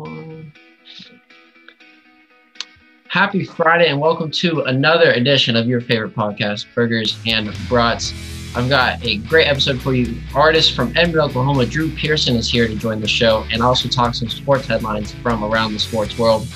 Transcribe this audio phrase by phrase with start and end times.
[0.00, 0.52] one.
[3.08, 8.14] Happy Friday and welcome to another edition of your favorite podcast, Burgers and Brats.
[8.56, 10.18] I've got a great episode for you.
[10.34, 14.14] Artist from Edmond, Oklahoma, Dru Pearson is here to join the show and also talk
[14.14, 16.48] some sports headlines from around the sports world.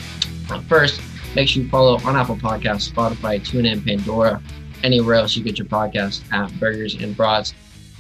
[0.68, 1.00] First,
[1.34, 4.42] make sure you follow on Apple Podcasts, Spotify, TuneIn, Pandora,
[4.82, 7.52] anywhere else you get your podcast at Burgers and Brats.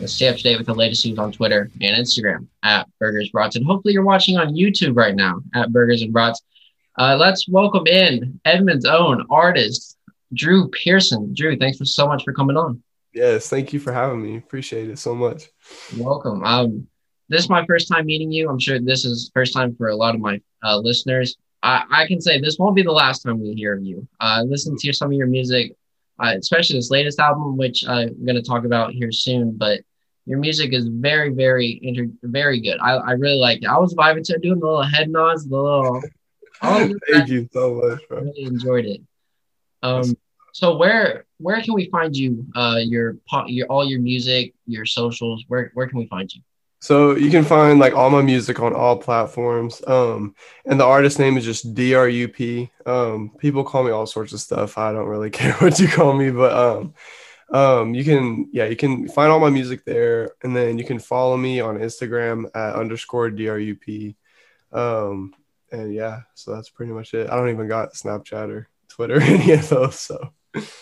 [0.06, 3.56] Stay up to date with the latest news on Twitter and Instagram at Burgers Brats.
[3.56, 6.42] And hopefully you're watching on YouTube right now at Burgers and Brats.
[6.98, 9.96] Uh, let's welcome in Edmond's own artist,
[10.34, 11.32] Dru Pearson.
[11.34, 12.82] Dru, thanks for so much for coming on.
[13.14, 14.36] Yes, thank you for having me.
[14.36, 15.44] Appreciate it so much.
[15.96, 16.44] welcome.
[16.44, 16.86] Um,
[17.28, 18.50] this is my first time meeting you.
[18.50, 21.36] I'm sure this is first time for a lot of my uh, listeners.
[21.62, 24.06] I, I can say this won't be the last time we hear of you.
[24.20, 25.74] Uh, listen to some of your music
[26.22, 29.56] uh, especially this latest album, which I'm going to talk about here soon.
[29.56, 29.80] But
[30.26, 32.78] your music is very, very, inter- very good.
[32.80, 33.66] I, I really like it.
[33.66, 36.02] I was vibing to doing the little head nods, the little.
[36.62, 38.00] Thank you so much.
[38.08, 38.18] Bro.
[38.18, 39.00] I really enjoyed it.
[39.82, 40.16] Um,
[40.52, 42.46] so where where can we find you?
[42.54, 45.44] Uh, your your all your music, your socials.
[45.48, 46.40] Where where can we find you?
[46.84, 49.80] So you can find like all my music on all platforms.
[49.86, 50.34] Um,
[50.66, 52.68] and the artist name is just DRUP.
[52.84, 54.76] Um, people call me all sorts of stuff.
[54.76, 56.94] I don't really care what you call me, but um,
[57.50, 60.98] um, you can yeah, you can find all my music there, and then you can
[60.98, 64.14] follow me on Instagram at underscore DRUP.
[64.70, 65.34] Um,
[65.72, 67.30] and yeah, so that's pretty much it.
[67.30, 69.98] I don't even got Snapchat or Twitter, any of those.
[69.98, 70.34] So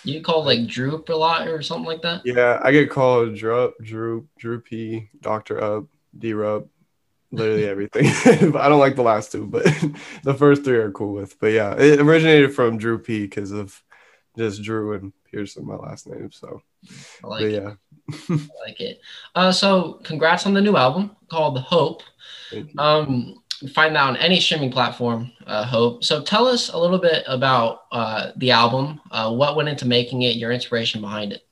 [0.05, 2.23] you call like Droop a lot or something like that?
[2.25, 5.85] Yeah, I get called Droop, Droop, Droopy, Doctor Up,
[6.17, 6.69] D Rub,
[7.31, 8.07] literally everything.
[8.57, 9.65] I don't like the last two, but
[10.23, 11.39] the first three are cool with.
[11.39, 13.83] But yeah, it originated from Dru P because of
[14.37, 16.31] just Dru and Pearson, my last name.
[16.31, 16.63] So
[17.25, 17.53] I like it.
[17.53, 17.75] yeah.
[18.31, 19.01] I like it.
[19.35, 22.03] Uh, so congrats on the new album called Hope.
[22.79, 23.43] Um,
[23.75, 26.05] find that on any streaming platform, uh, Hope.
[26.05, 30.23] So tell us a little bit about uh, the album, uh, what went into making
[30.23, 31.47] it, your inspiration behind it.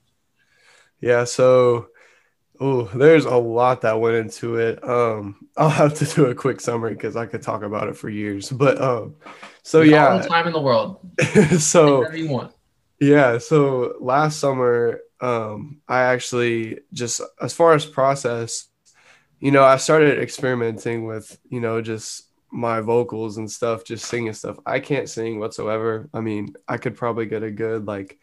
[1.00, 1.88] Yeah, so
[2.60, 4.82] oh, there's a lot that went into it.
[4.86, 8.08] Um, I'll have to do a quick summary because I could talk about it for
[8.08, 8.50] years.
[8.50, 9.16] But um,
[9.62, 11.00] so yeah, all the time in the world.
[11.58, 12.06] so
[13.00, 18.68] yeah, so last summer, um, I actually just as far as process
[19.40, 24.34] you know, I started experimenting with, you know, just my vocals and stuff, just singing
[24.34, 24.58] stuff.
[24.66, 26.10] I can't sing whatsoever.
[26.12, 28.18] I mean, I could probably get a good like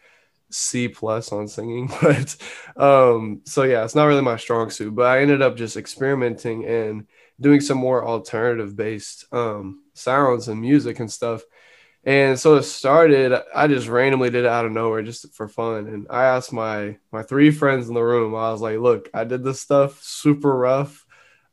[0.50, 2.36] C plus on singing, but
[2.76, 4.94] um, so yeah, it's not really my strong suit.
[4.94, 7.06] But I ended up just experimenting and
[7.40, 11.42] doing some more alternative based um, sounds and music and stuff.
[12.04, 13.38] And so it started.
[13.54, 15.88] I just randomly did it out of nowhere, just for fun.
[15.88, 18.34] And I asked my my three friends in the room.
[18.34, 21.04] I was like, "Look, I did this stuff super rough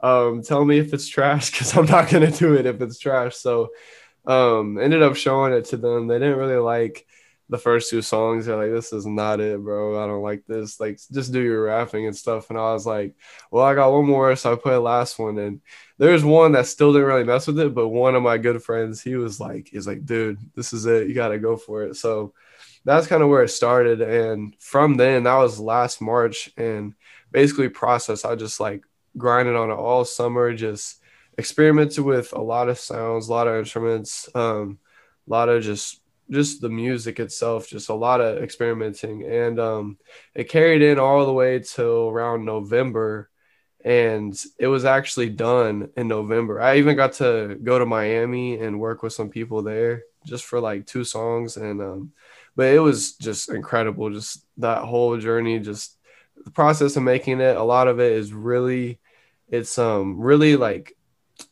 [0.02, 3.36] um, tell me if it's trash because I'm not gonna do it if it's trash.
[3.36, 3.70] So
[4.26, 6.08] um, ended up showing it to them.
[6.08, 7.06] They didn't really like
[7.50, 8.46] the first two songs.
[8.46, 10.04] They're like, "This is not it, bro.
[10.04, 10.80] I don't like this.
[10.80, 13.16] Like, just do your rapping and stuff." And I was like,
[13.52, 15.38] "Well, I got one more," so I put a last one.
[15.38, 15.62] And
[15.98, 19.02] there's one that still didn't really mess with it, but one of my good friends,
[19.02, 21.08] he was like, "He's like, dude, this is it.
[21.08, 22.34] You got to go for it." So
[22.86, 24.02] that's kind of where it started.
[24.02, 26.94] And from then, that was last March, and
[27.32, 28.26] basically process.
[28.26, 28.84] I just like
[29.18, 31.02] grinding on it all summer, just
[31.38, 34.80] experimented with a lot of sounds, a lot of instruments, um,
[35.28, 39.98] a lot of just just the music itself, just a lot of experimenting, and um,
[40.34, 43.30] it carried in all the way till around November,
[43.84, 46.62] and it was actually done in November.
[46.62, 50.60] I even got to go to Miami and work with some people there just for
[50.60, 52.12] like two songs, and um,
[52.56, 55.98] but it was just incredible, just that whole journey, just
[56.44, 57.58] the process of making it.
[57.58, 59.00] A lot of it is really
[59.48, 60.96] it's um really like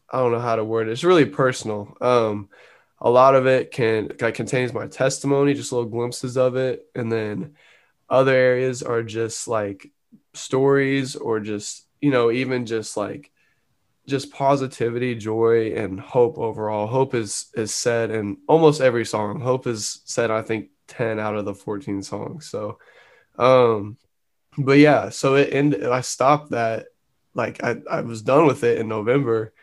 [0.09, 0.91] I don't know how to word it.
[0.91, 1.97] It's really personal.
[1.99, 2.49] Um,
[2.99, 7.11] a lot of it can like, contains my testimony, just little glimpses of it, and
[7.11, 7.55] then
[8.09, 9.91] other areas are just like
[10.33, 13.31] stories or just you know even just like
[14.05, 16.87] just positivity, joy, and hope overall.
[16.87, 19.39] Hope is is said in almost every song.
[19.39, 22.47] Hope is said, I think, ten out of the fourteen songs.
[22.49, 22.79] So,
[23.37, 23.97] um,
[24.57, 25.85] but yeah, so it ended.
[25.85, 26.87] I stopped that
[27.33, 29.53] like I, I was done with it in November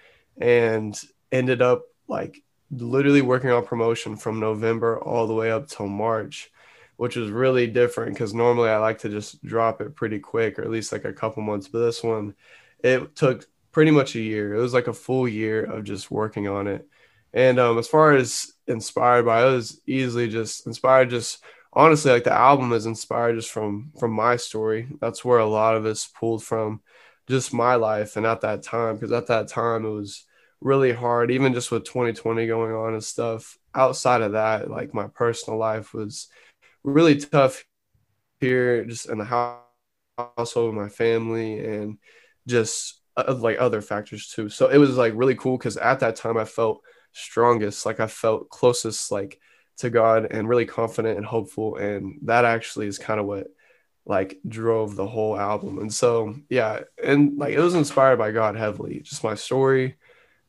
[0.41, 0.99] and
[1.31, 6.51] ended up like literally working on promotion from November all the way up till March,
[6.97, 10.63] which was really different because normally I like to just drop it pretty quick or
[10.63, 11.69] at least like a couple months.
[11.69, 12.35] But this one,
[12.83, 14.55] it took pretty much a year.
[14.55, 16.87] It was like a full year of just working on it.
[17.33, 21.11] And um, as far as inspired by, I was easily just inspired.
[21.11, 24.89] Just honestly, like the album is inspired just from from my story.
[25.01, 26.81] That's where a lot of it's pulled from
[27.29, 30.25] just my life and at that time because at that time it was
[30.61, 33.59] really hard, even just with 2020 going on and stuff.
[33.75, 36.29] Outside of that, like my personal life was
[36.83, 37.65] really tough
[38.41, 41.99] here, just in the household with my family and
[42.47, 44.49] just uh, like other factors too.
[44.49, 48.07] So it was like really cool because at that time I felt strongest, like I
[48.07, 49.41] felt closest, like
[49.79, 51.77] to God and really confident and hopeful.
[51.77, 53.47] And that actually is kind of what
[54.07, 55.79] like drove the whole album.
[55.79, 59.97] And so, yeah, and like it was inspired by God heavily, just my story,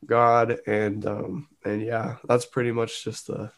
[0.06, 3.50] God, and um, and yeah, that's pretty much just the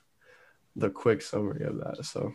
[0.76, 2.04] the quick summary of that.
[2.04, 2.32] So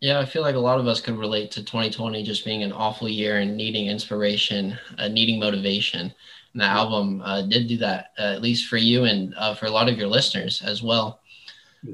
[0.00, 2.72] yeah, I feel like a lot of us could relate to 2020 just being an
[2.72, 6.12] awful year and needing inspiration, uh, needing motivation.
[6.52, 9.66] And the album uh, did do that, uh, at least for you and uh, for
[9.66, 11.20] a lot of your listeners as well.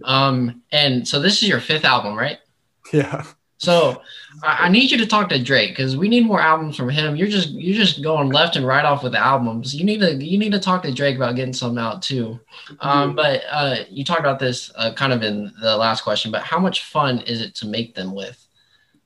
[0.05, 2.39] Um, and so this is your fifth album, right?
[2.93, 3.25] Yeah.
[3.61, 4.01] So
[4.43, 7.15] I, I need you to talk to Drake because we need more albums from him.
[7.15, 9.75] You're just you're just going left and right off with albums.
[9.75, 12.41] You need to you need to talk to Drake about getting some out too.
[12.81, 16.33] Um, but uh, you talked about this uh, kind of in the last question.
[16.33, 18.45] But how much fun is it to make them with?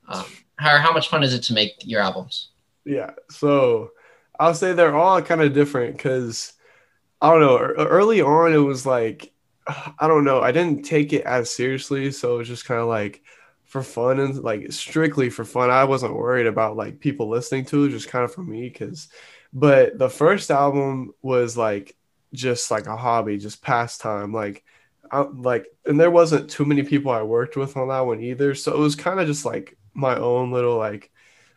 [0.07, 0.25] Um,
[0.55, 2.51] how how much fun is it to make your albums?
[2.85, 3.11] Yeah.
[3.29, 3.91] So
[4.39, 6.53] I'll say they're all kind of different because
[7.21, 7.57] I don't know.
[7.57, 9.33] Early on, it was like
[9.99, 10.39] I don't know.
[10.41, 13.21] I didn't take it as seriously, so it was just kind of like
[13.65, 15.69] for fun and like strictly for fun.
[15.69, 18.69] I wasn't worried about like people listening to it, just kind of for me.
[18.69, 19.09] Cause,
[19.53, 21.95] but the first album was like
[22.33, 24.33] just like a hobby, just pastime.
[24.33, 24.63] Like,
[25.11, 28.55] I, like, and there wasn't too many people I worked with on that one either.
[28.55, 31.11] So it was kind of just like my own little like,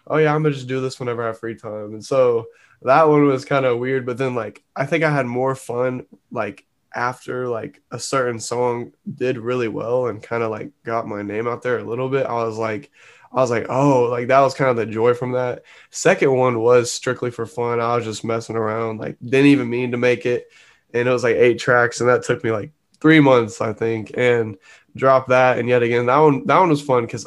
[0.07, 1.93] oh yeah, I'm gonna just do this whenever I have free time.
[1.95, 2.47] And so
[2.83, 4.07] that one was kind of weird.
[4.07, 8.93] But then like I think I had more fun like after like a certain song
[9.15, 12.27] did really well and kind of like got my name out there a little bit,
[12.27, 12.91] I was like,
[13.33, 15.65] I was like, oh, like that was kind of the joy from that.
[15.91, 17.81] Second one was strictly for fun.
[17.81, 20.49] I was just messing around, like didn't even mean to make it.
[20.95, 24.13] And it was like eight tracks, and that took me like three months, I think,
[24.17, 24.57] and
[24.97, 25.59] drop that.
[25.59, 27.27] And yet again, that one that one was fun because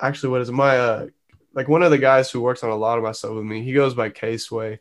[0.00, 1.06] actually, what is my uh
[1.52, 3.64] like one of the guys who works on a lot of my stuff with me,
[3.64, 4.78] he goes by K Sway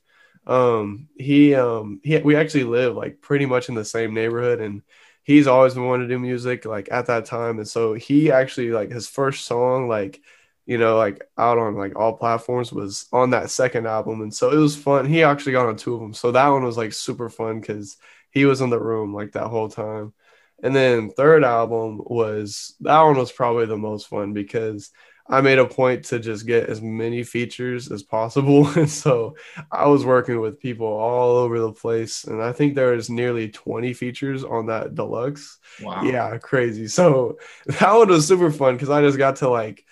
[0.50, 4.82] um he um he we actually live like pretty much in the same neighborhood and
[5.24, 8.72] he's always been wanting to do music like at that time and so he actually
[8.72, 10.22] like his first song like
[10.66, 14.52] you know like out on like all platforms was on that second album and so
[14.52, 15.06] it was fun.
[15.06, 17.98] He actually got on two of them so that one was like super fun because
[18.32, 20.14] he was in the room like that whole time.
[20.62, 24.92] And then third album was that one was probably the most fun because
[25.30, 28.68] I made a point to just get as many features as possible.
[28.76, 29.36] And so
[29.72, 32.24] I was working with people all over the place.
[32.24, 35.60] And I think there's nearly 20 features on that deluxe.
[35.82, 36.04] Wow.
[36.04, 36.88] Yeah, crazy.
[36.88, 37.38] So
[37.68, 39.86] that one was super fun because I just got to like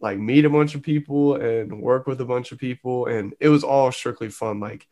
[0.00, 3.06] like meet a bunch of people and work with a bunch of people.
[3.06, 4.58] And it was all strictly fun.
[4.58, 4.86] Like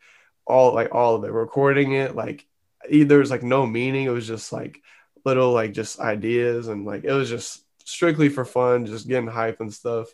[0.45, 1.31] all like all of it.
[1.31, 2.45] Recording it, like
[2.89, 4.05] there's like no meaning.
[4.05, 4.81] It was just like
[5.25, 7.61] little like just ideas and like it was just
[7.91, 10.07] strictly for fun, just getting hype and stuff.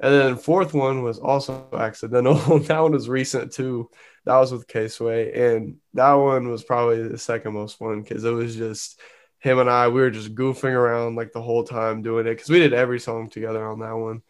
[0.00, 2.34] And then fourth one was also accidental.
[2.60, 3.90] that one was recent too.
[4.24, 5.32] That was with K-Sway.
[5.32, 9.00] And that one was probably the second most fun because it was just
[9.38, 12.48] him and I, we were just goofing around like the whole time doing it because
[12.48, 14.22] we did every song together on that one.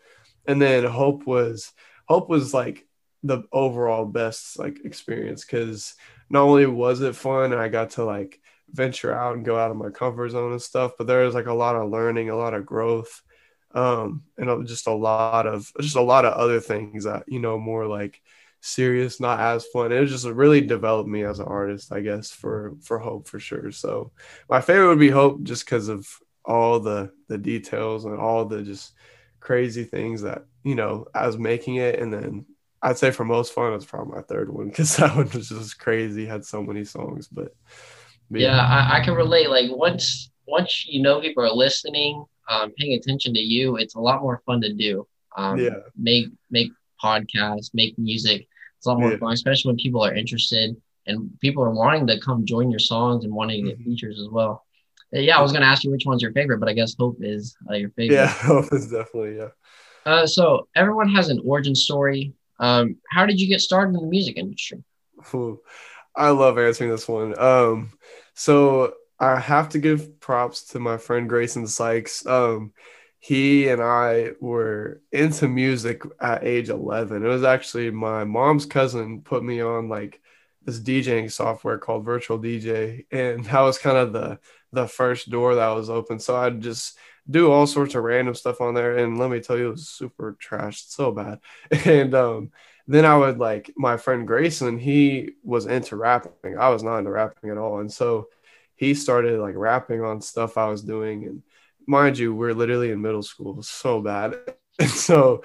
[0.46, 1.73] And then Hope was
[2.06, 2.87] Hope was like
[3.23, 5.94] the overall best like experience because
[6.29, 8.41] not only was it fun and I got to like
[8.75, 10.93] venture out and go out of my comfort zone and stuff.
[10.99, 13.22] But there is like a lot of learning, a lot of growth,
[13.72, 17.58] um, and just a lot of just a lot of other things that you know
[17.58, 18.20] more like
[18.60, 19.93] serious, not as fun.
[19.93, 23.70] It just really developed me as an artist, I guess, for for Hope for sure.
[23.72, 24.13] So
[24.49, 26.06] my favorite would be Hope, just because of
[26.44, 28.93] all the the details and all the just
[29.41, 32.46] crazy things that you know I was making it, and then
[32.82, 35.79] I'd say for most fun, it's probably my third one because that one was just
[35.79, 36.27] crazy.
[36.27, 37.55] Had so many songs, but
[38.34, 39.50] yeah, I, I, can relate.
[39.50, 44.00] Like once once you know people are listening, um, paying attention to you, it's a
[44.00, 45.06] lot more fun to do.
[45.36, 45.70] Um, yeah.
[45.96, 46.70] Make make
[47.03, 48.46] podcasts, make music.
[48.79, 49.19] It's a lot more yeah.
[49.19, 50.76] fun, especially when people are interested
[51.06, 53.91] and people are wanting to come join your songs and wanting to get mm-hmm.
[53.91, 54.64] features as well.
[55.14, 57.19] Uh, yeah, I was gonna ask you which one's your favorite, but I guess Hope
[57.20, 58.17] is uh, your favorite.
[58.17, 59.48] Yeah, Hope is definitely yeah.
[60.06, 62.34] Uh, so everyone has an origin story.
[62.60, 64.82] Um, how did you get started in the music industry?
[65.34, 65.60] Ooh,
[66.17, 67.39] I love answering this one.
[67.39, 67.93] Um,
[68.35, 72.27] so I have to give props to my friend Grayson Sykes.
[72.27, 72.73] Um,
[73.19, 77.25] he and I were into music at age 11.
[77.25, 80.21] It was actually my mom's cousin put me on like
[80.63, 84.39] this DJing software called Virtual DJ, and that was kind of the
[84.73, 86.19] the first door that was open.
[86.19, 86.99] So I'd just
[87.31, 89.89] do all sorts of random stuff on there, and let me tell you, it was
[89.89, 91.41] super trashed, so bad.
[91.87, 92.51] And um,
[92.86, 96.58] then I would like my friend Grayson, he was into rapping.
[96.58, 97.81] I was not into rapping at all.
[97.81, 98.29] And so
[98.76, 101.24] he started like rapping on stuff I was doing.
[101.24, 101.43] And
[101.86, 104.34] mind you, we're literally in middle school, so bad.
[104.76, 105.44] And so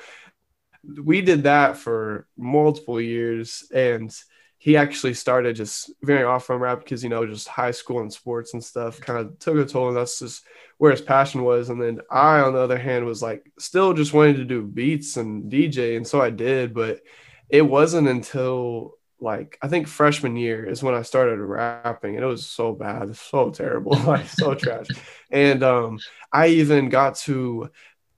[1.03, 3.63] we did that for multiple years.
[3.71, 4.11] And
[4.57, 8.11] he actually started just veering off from rap because, you know, just high school and
[8.11, 9.89] sports and stuff kind of took a toll.
[9.89, 10.43] And that's just
[10.79, 11.69] where his passion was.
[11.69, 15.17] And then I, on the other hand, was like still just wanting to do beats
[15.17, 15.95] and DJ.
[15.95, 16.73] And so I did.
[16.73, 17.01] But
[17.49, 22.27] it wasn't until like I think freshman year is when I started rapping, and it
[22.27, 24.87] was so bad, so terrible, like so trash.
[25.31, 25.99] And um,
[26.31, 27.69] I even got to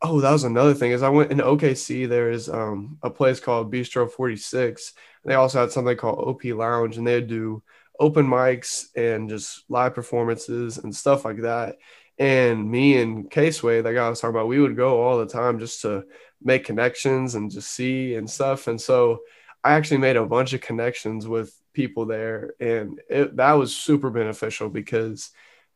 [0.03, 2.07] oh, that was another thing is I went in OKC.
[2.09, 4.93] There is um a place called Bistro Forty Six.
[5.25, 7.63] They also had something called OP Lounge, and they'd do
[7.99, 11.77] open mics and just live performances and stuff like that.
[12.17, 15.19] And me and K Sway, that guy I was talking about, we would go all
[15.19, 16.03] the time just to
[16.43, 18.67] make connections and just see and stuff.
[18.67, 19.21] And so
[19.63, 24.09] I actually made a bunch of connections with people there, and it, that was super
[24.09, 25.31] beneficial because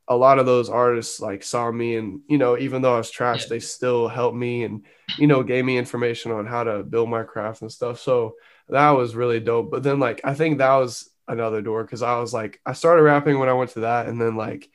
[0.08, 3.10] a lot of those artists like saw me and you know even though i was
[3.10, 3.50] trash yeah.
[3.50, 4.86] they still helped me and
[5.18, 8.36] you know gave me information on how to build my craft and stuff so
[8.70, 12.20] that was really dope but then like i think that was another door because i
[12.20, 14.70] was like i started rapping when i went to that and then like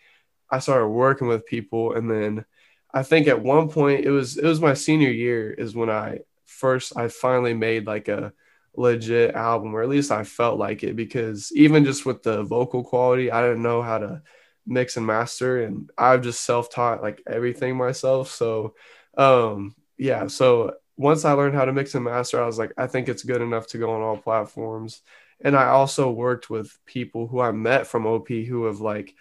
[0.51, 2.45] i started working with people and then
[2.95, 6.19] i think at one point it was it was my senior year is when i
[6.47, 8.33] first i finally made like a
[8.77, 12.85] legit album, or at least I felt like it because even just with the vocal
[12.85, 14.23] quality, I didn't know how to
[14.67, 18.31] mix and master, and I've just self taught like everything myself.
[18.31, 18.75] So,
[19.17, 20.27] um, yeah.
[20.29, 23.23] So once I learned how to mix and master, I was like, I think it's
[23.23, 25.03] good enough to go on all platforms.
[25.43, 29.15] And I also worked with people who I met from OP who have like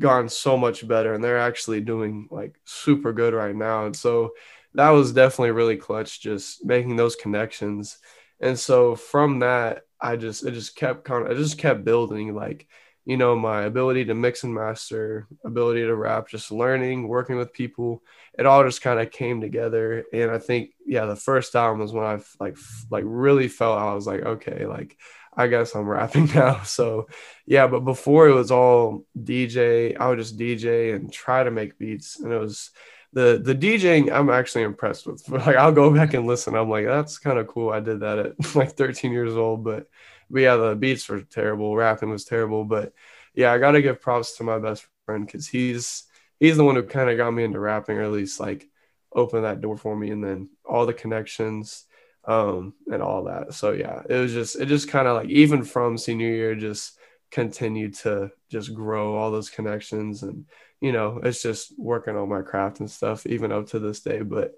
[0.00, 3.86] gone so much better and they're actually doing like super good right now.
[3.86, 4.32] And so
[4.74, 7.98] that was definitely really clutch just making those connections
[8.40, 12.34] and so from that, I just it just kept kind of I just kept building
[12.34, 12.66] like
[13.06, 17.52] you know my ability to mix and master, ability to rap, just learning, working with
[17.52, 18.02] people.
[18.38, 21.92] It all just kind of came together, and I think yeah, the first album was
[21.92, 22.56] when I like
[22.90, 24.96] like really felt I was like okay, like
[25.36, 26.62] I guess I'm rapping now.
[26.62, 27.08] So
[27.46, 29.96] yeah, but before it was all DJ.
[29.96, 32.70] I would just DJ and try to make beats, and it was
[33.12, 35.28] the the DJing I'm actually impressed with.
[35.28, 36.54] Like I'll go back and listen.
[36.54, 37.70] I'm like, that's kind of cool.
[37.70, 39.88] I did that at like 13 years old, but
[40.30, 41.76] but yeah, the beats were terrible.
[41.76, 42.92] Rapping was terrible, but
[43.34, 46.04] yeah, I gotta give props to my best friend because he's
[46.40, 48.68] he's the one who kind of got me into rapping, or at least like
[49.14, 51.84] opened that door for me, and then all the connections
[52.26, 53.54] um and all that.
[53.54, 56.98] So yeah, it was just it just kind of like even from senior year, just
[57.30, 60.46] continued to just grow all those connections and
[60.80, 64.20] you know, it's just working on my craft and stuff, even up to this day.
[64.20, 64.54] But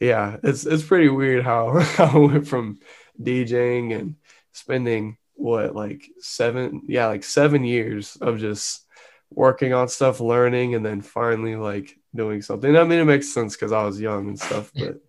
[0.00, 2.80] yeah, it's it's pretty weird how, how I went from
[3.20, 4.16] DJing and
[4.52, 8.86] spending what like seven, yeah, like seven years of just
[9.30, 12.76] working on stuff, learning, and then finally like doing something.
[12.76, 15.00] I mean, it makes sense because I was young and stuff, but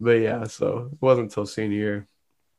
[0.00, 2.08] but yeah, so it wasn't until senior year.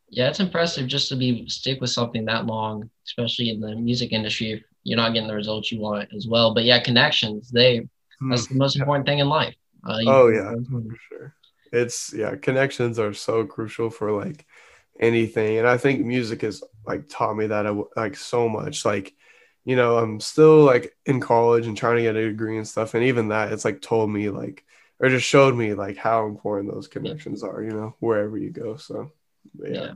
[0.10, 4.14] Yeah, it's impressive just to be stick with something that long, especially in the music
[4.14, 6.54] industry If you're not getting the results you want as well.
[6.54, 7.88] But yeah, connections, they
[8.30, 8.82] that's the most hmm.
[8.82, 9.56] important thing in life.
[9.86, 11.36] Uh, oh yeah, for sure.
[11.72, 14.46] It's yeah, connections are so crucial for like
[15.00, 18.86] anything, and I think music has like taught me that uh, like so much.
[18.86, 19.14] Like,
[19.66, 22.94] you know, I'm still like in college and trying to get a degree and stuff,
[22.94, 24.64] and even that, it's like told me like
[25.00, 27.62] or just showed me like how important those connections are.
[27.62, 28.78] You know, wherever you go.
[28.78, 29.12] So
[29.60, 29.70] yeah.
[29.70, 29.92] yeah.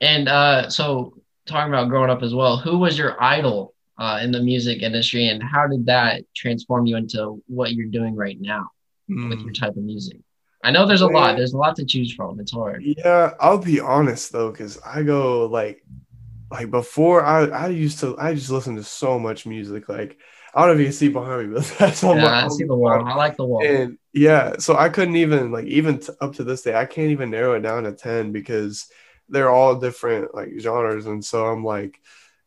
[0.00, 1.14] And uh, so
[1.46, 5.28] talking about growing up as well, who was your idol uh, in the music industry,
[5.28, 8.70] and how did that transform you into what you're doing right now
[9.10, 9.28] mm.
[9.28, 9.54] with your hmm.
[9.54, 10.18] type of music?
[10.64, 11.14] I know there's a Man.
[11.14, 11.36] lot.
[11.36, 12.38] There's a lot to choose from.
[12.40, 12.82] It's hard.
[12.84, 15.84] Yeah, I'll be honest though, because I go like,
[16.50, 19.88] like before I I used to I just listen to so much music.
[19.88, 20.18] Like
[20.54, 22.44] I don't know if you can see behind me, but that's all yeah, my.
[22.44, 23.04] I see the wall.
[23.06, 23.64] I like the wall.
[23.64, 27.10] And yeah, so I couldn't even like even t- up to this day I can't
[27.10, 28.88] even narrow it down to ten because
[29.28, 32.00] they're all different like genres, and so I'm like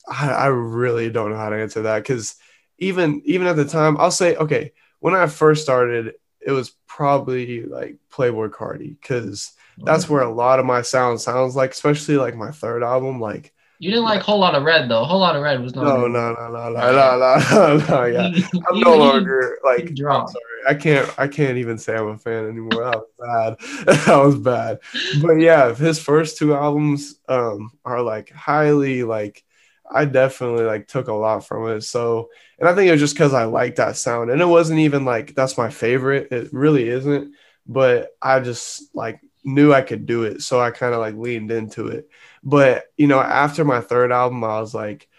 [0.07, 2.35] I, I really don't know how to answer that because
[2.77, 4.73] even even at the time, I'll say okay.
[4.99, 10.59] When I first started, it was probably like Playboi Carti because that's where a lot
[10.59, 13.19] of my sound sounds like, especially like my third album.
[13.19, 15.03] Like you didn't like Whole Lotta Red though.
[15.03, 15.83] Whole Lotta Red was not.
[15.83, 18.31] No, no, no, no, no, no, no, no, Yeah,
[18.69, 19.89] I'm no longer like.
[19.89, 21.19] I'm sorry, I can't.
[21.19, 22.83] I can't even say I'm a fan anymore.
[22.83, 23.85] That was bad.
[24.05, 24.79] that was bad.
[25.21, 29.43] But yeah, his first two albums um are like highly like
[29.91, 31.81] I definitely like took a lot from it.
[31.81, 32.29] So,
[32.59, 35.05] and I think it was just because I like that sound, and it wasn't even
[35.05, 36.31] like that's my favorite.
[36.31, 37.33] It really isn't,
[37.67, 41.51] but I just like knew I could do it, so I kind of like leaned
[41.51, 42.09] into it.
[42.45, 45.09] But you know, after my third album, I was like,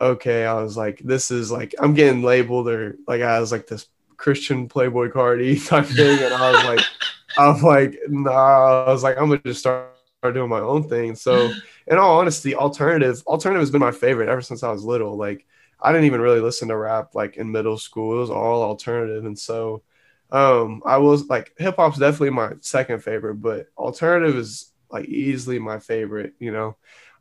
[0.00, 3.66] okay, I was like, this is like I'm getting labeled or like I was like
[3.66, 6.86] this Christian Playboi Carti type thing, and I was like,
[7.38, 11.16] I'm like, nah, I was like, I'm gonna just start, start doing my own thing.
[11.16, 11.52] So,
[11.86, 15.16] in all honesty, alternative alternative has been my favorite ever since I was little.
[15.16, 15.46] Like,
[15.80, 18.16] I didn't even really listen to rap like in middle school.
[18.16, 19.82] It was all alternative, and so
[20.30, 25.58] um, I was like, hip hop's definitely my second favorite, but alternative is like easily
[25.58, 26.34] my favorite.
[26.38, 26.76] You know,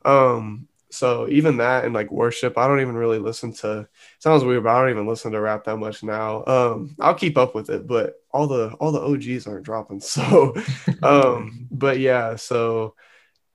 [0.05, 3.87] um, so even that and like worship, I don't even really listen to.
[4.19, 6.43] Sounds weird, but I don't even listen to rap that much now.
[6.45, 9.99] Um, I'll keep up with it, but all the all the OGs aren't dropping.
[10.01, 10.53] So,
[11.01, 12.95] um, but yeah, so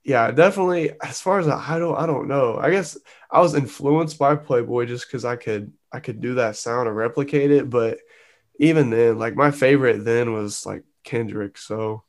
[0.04, 0.92] yeah, definitely.
[1.02, 2.56] As far as I don't, I don't know.
[2.56, 2.96] I guess
[3.30, 6.96] I was influenced by Playboi just because I could I could do that sound and
[6.96, 7.68] replicate it.
[7.70, 7.98] But
[8.58, 11.58] even then, like my favorite then was like Kendrick.
[11.58, 12.04] So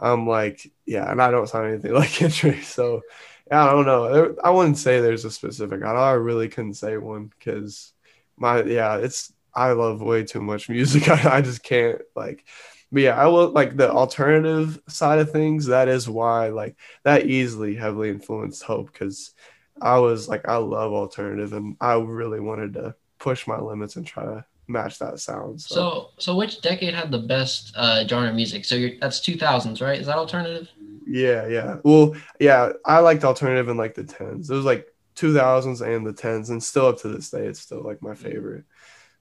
[0.00, 2.62] I'm like, yeah, and I don't sound anything like Kendrick.
[2.62, 3.02] So
[3.50, 4.36] I don't know.
[4.42, 5.82] I wouldn't say there's a specific.
[5.82, 7.92] I, I really couldn't say one because
[8.36, 11.08] my yeah, it's I love way too much music.
[11.08, 12.44] I, I just can't like.
[12.90, 15.66] But yeah, I will like the alternative side of things.
[15.66, 19.34] That is why like that easily heavily influenced Hope because
[19.80, 24.06] I was like I love alternative and I really wanted to push my limits and
[24.06, 25.60] try to match that sound.
[25.60, 28.64] So so, so which decade had the best uh, genre music?
[28.64, 29.98] So you're, that's 2000s, right?
[29.98, 30.68] Is that alternative?
[31.06, 31.76] Yeah, yeah.
[31.84, 34.50] Well, yeah, I liked alternative in like the tens.
[34.50, 37.60] It was like two thousands and the tens, and still up to this day, it's
[37.60, 38.64] still like my favorite.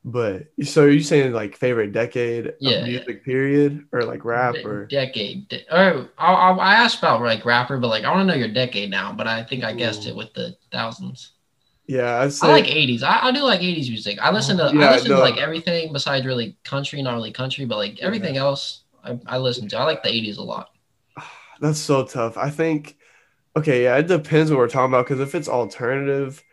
[0.04, 4.86] But so are you saying like favorite decade yeah, music period or like rap or
[4.86, 5.50] decade?
[5.50, 8.54] De- or I, I asked about like rapper, but like I want to know your
[8.54, 9.12] decade now.
[9.12, 10.10] But I think I guessed Ooh.
[10.10, 11.34] it with the thousands.
[11.88, 13.01] Yeah, say, I like '80s.
[13.01, 14.20] I, I, do like '80s music.
[14.22, 15.17] I listen to yeah, I listen no.
[15.17, 18.41] to like everything besides really country, not really country, but like everything yeah.
[18.41, 19.77] else I, I listen to.
[19.77, 20.70] I like the '80s a lot.
[21.62, 22.38] That's so tough.
[22.38, 22.98] I think
[23.56, 26.44] okay, yeah, it depends what we're talking about because if it's alternative,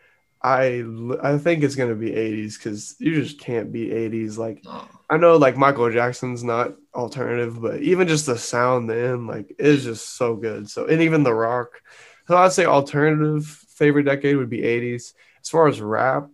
[0.41, 0.85] I
[1.21, 4.37] I think it's gonna be 80s because you just can't be 80s.
[4.37, 4.63] Like
[5.09, 9.83] I know like Michael Jackson's not alternative, but even just the sound then like is
[9.83, 10.69] just so good.
[10.69, 11.81] So and even the rock.
[12.27, 15.13] So I'd say alternative favorite decade would be 80s.
[15.45, 16.29] As far as rap,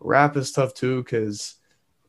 [0.00, 1.54] rap is tough too because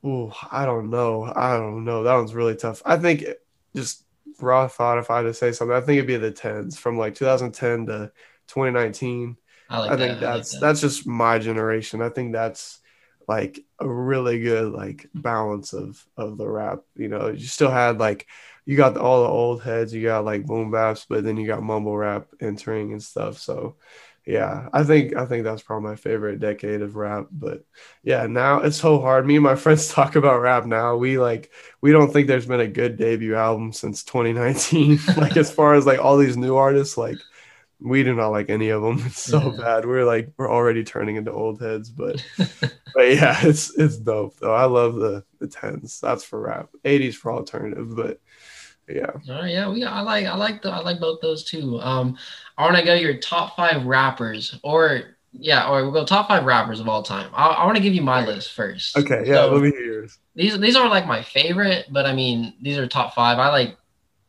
[0.04, 1.32] oh I don't know.
[1.36, 2.04] I don't know.
[2.04, 2.82] That one's really tough.
[2.84, 3.26] I think
[3.76, 4.04] just
[4.41, 6.98] raw thought if I had to say something, I think it'd be the tens from
[6.98, 8.12] like 2010 to
[8.48, 9.38] 2019.
[9.70, 10.20] I, like I think that.
[10.20, 10.67] that's I like that.
[10.67, 12.02] that's just my generation.
[12.02, 12.80] I think that's
[13.28, 16.80] like a really good like balance of of the rap.
[16.96, 18.26] You know, you still had like
[18.65, 21.63] you got all the old heads, you got like boom baps, but then you got
[21.63, 23.38] mumble rap entering and stuff.
[23.38, 23.76] So
[24.28, 27.28] yeah, I think I think that's probably my favorite decade of rap.
[27.32, 27.63] But
[28.04, 29.26] yeah, now it's so hard.
[29.26, 30.98] Me and my friends talk about rap now.
[30.98, 35.00] We like we don't think there's been a good debut album since 2019.
[35.18, 37.16] like as far as like all these new artists, like
[37.80, 39.02] we do not like any of them.
[39.06, 39.62] It's so yeah.
[39.62, 39.86] bad.
[39.86, 41.90] We're like we're already turning into old heads.
[41.90, 44.54] But but yeah, it's it's dope though.
[44.54, 46.02] I love the the tens.
[46.02, 46.68] That's for rap.
[46.84, 48.20] 80s for alternative, but
[48.88, 49.12] yeah.
[49.30, 51.80] All right, yeah, we I like I like the I like both those too.
[51.82, 52.17] Um,
[52.58, 56.45] I want to go your top five rappers, or yeah, or we'll go top five
[56.45, 57.30] rappers of all time.
[57.34, 58.97] I, I want to give you my list first.
[58.97, 60.17] Okay, yeah, so, let me hear yours.
[60.36, 63.39] These these aren't like my favorite, but I mean these are top five.
[63.39, 63.78] I like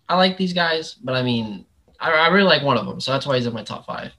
[0.09, 1.65] I like these guys, but I mean
[2.01, 4.13] I, I really like one of them, so that's why he's in my top five.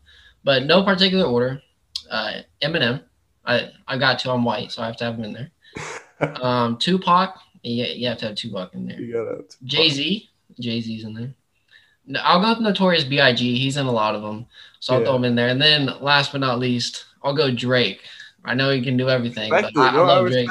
[0.43, 1.61] But no particular order.
[2.09, 3.03] Uh, Eminem,
[3.45, 4.31] I I got to.
[4.31, 5.51] I'm white, so I have to have him in there.
[6.41, 8.99] um, Tupac, yeah, you have to have Tupac in there.
[8.99, 9.55] You got it.
[9.63, 10.28] Jay Z,
[10.59, 11.33] Jay Z's in there.
[12.23, 13.59] I'll go with Notorious B.I.G.
[13.59, 14.47] He's in a lot of them,
[14.79, 15.05] so I'll yeah.
[15.05, 15.49] throw him in there.
[15.49, 18.01] And then last but not least, I'll go Drake.
[18.45, 20.49] I know he can do everything, but I, I, love I Drake.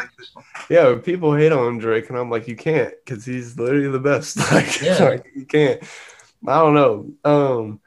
[0.70, 4.36] Yeah, people hate on Drake, and I'm like, you can't, because he's literally the best.
[4.52, 5.02] like, yeah.
[5.02, 5.82] like, you can't.
[6.46, 7.12] I don't know.
[7.24, 7.80] Um,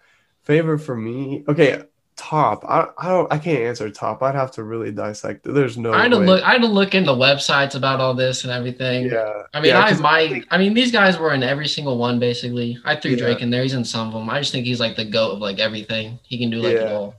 [0.43, 1.45] favorite for me.
[1.47, 1.83] Okay,
[2.21, 2.63] top.
[2.65, 4.21] I, I don't I can't answer top.
[4.21, 5.53] I'd have to really dissect it.
[5.53, 8.43] There's no I had to look I had to look into websites about all this
[8.43, 9.05] and everything.
[9.05, 9.43] Yeah.
[9.55, 12.77] I mean yeah, I might I mean these guys were in every single one basically.
[12.85, 13.17] I threw yeah.
[13.17, 14.29] Drake in there, he's in some of them.
[14.29, 16.19] I just think he's like the goat of like everything.
[16.21, 16.81] He can do like yeah.
[16.81, 17.15] it all.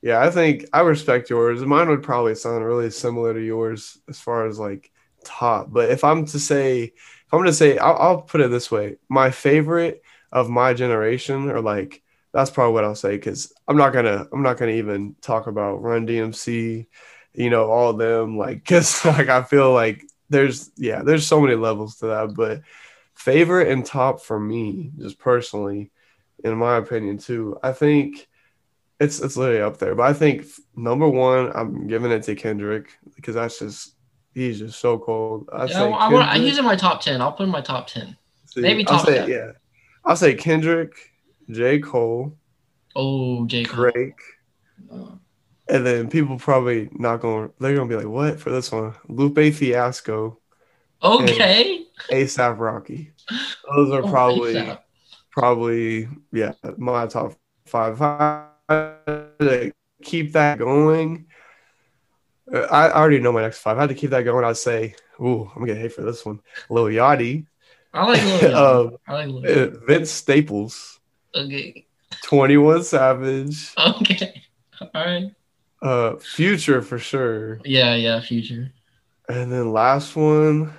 [0.00, 1.60] Yeah, I think I respect yours.
[1.60, 4.90] Mine would probably sound really similar to yours as far as like
[5.22, 5.70] top.
[5.70, 6.94] But if I'm to say if
[7.30, 8.96] I'm gonna say I'll, I'll put it this way.
[9.10, 13.92] My favorite of my generation or like that's probably what I'll say because I'm not
[13.92, 16.86] gonna I'm not gonna even talk about Run DMC,
[17.34, 21.54] you know, all them like because like I feel like there's yeah there's so many
[21.54, 22.62] levels to that, but
[23.14, 25.90] favorite and top for me just personally,
[26.44, 28.28] in my opinion too, I think
[29.00, 29.94] it's it's literally up there.
[29.94, 33.94] But I think number one, I'm giving it to Kendrick because that's just
[34.34, 35.48] he's just so cold.
[35.52, 37.20] I yeah, I want use in my top ten.
[37.20, 38.16] I'll put in my top ten.
[38.46, 39.30] See, Maybe top I'll say, 10.
[39.30, 39.50] Yeah,
[40.04, 40.92] I'll say Kendrick.
[41.52, 41.78] J.
[41.78, 42.36] Cole,
[42.96, 43.64] Oh, J.
[43.64, 43.90] Cole.
[43.90, 44.20] Drake.
[44.90, 45.18] Oh.
[45.68, 47.52] And then people probably not going.
[47.60, 50.38] They're gonna be like, "What for this one?" Lupe Fiasco.
[51.02, 51.86] Okay.
[52.10, 53.12] ASAP Rocky.
[53.74, 54.76] Those are oh, probably,
[55.30, 57.34] probably yeah, my top
[57.66, 58.00] five.
[58.02, 61.26] I keep that going.
[62.52, 63.78] Uh, I already know my next five.
[63.78, 64.44] I had to keep that going.
[64.44, 67.46] I'd say, "Ooh, I'm gonna get hate for this one." Lil Yachty.
[67.94, 68.54] I like Lil Yachty.
[68.90, 69.76] um, I like Lil Yachty.
[69.76, 70.99] Uh, Vince Staples.
[71.34, 71.86] Okay.
[72.24, 73.72] 21 Savage.
[73.78, 74.42] Okay.
[74.80, 75.30] All right.
[75.82, 77.60] Uh, Future for sure.
[77.64, 78.72] Yeah, yeah, Future.
[79.28, 80.72] And then last one.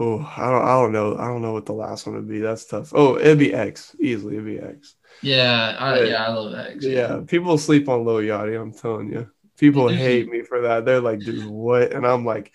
[0.00, 1.16] Oh, I don't, I don't know.
[1.16, 2.40] I don't know what the last one would be.
[2.40, 2.92] That's tough.
[2.94, 3.94] Oh, it'd be X.
[4.00, 4.94] Easily, it'd be X.
[5.20, 6.84] Yeah, I, but, yeah, I love X.
[6.84, 8.60] Yeah, people sleep on Lil Yachty.
[8.60, 9.30] I'm telling you.
[9.58, 10.84] People hate me for that.
[10.84, 11.92] They're like, dude, what?
[11.92, 12.52] And I'm like,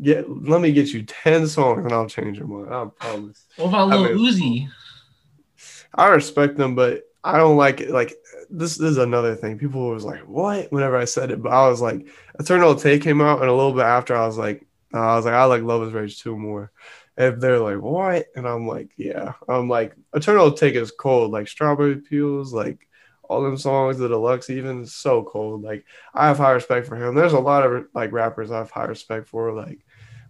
[0.00, 2.72] get let me get you 10 songs and I'll change your mind.
[2.72, 3.46] I promise.
[3.56, 4.68] What about Lil I mean, Uzi?
[5.94, 7.90] I respect them, but I don't like it.
[7.90, 8.14] Like
[8.50, 9.58] this, this is another thing.
[9.58, 12.06] People was like, "What?" Whenever I said it, but I was like,
[12.38, 15.24] "Eternal Atake" came out, and a little bit after, I was like, uh, "I was
[15.24, 16.70] like, I like Luv Is Rage two more."
[17.16, 21.30] If they're like, "What?" and I'm like, "Yeah," I'm like, "Eternal Atake" is cold.
[21.32, 22.88] Like Strawberry Peels, like
[23.22, 25.62] all them songs, the deluxe, even so cold.
[25.62, 27.14] Like I have high respect for him.
[27.14, 29.83] There's a lot of like rappers I have high respect for, like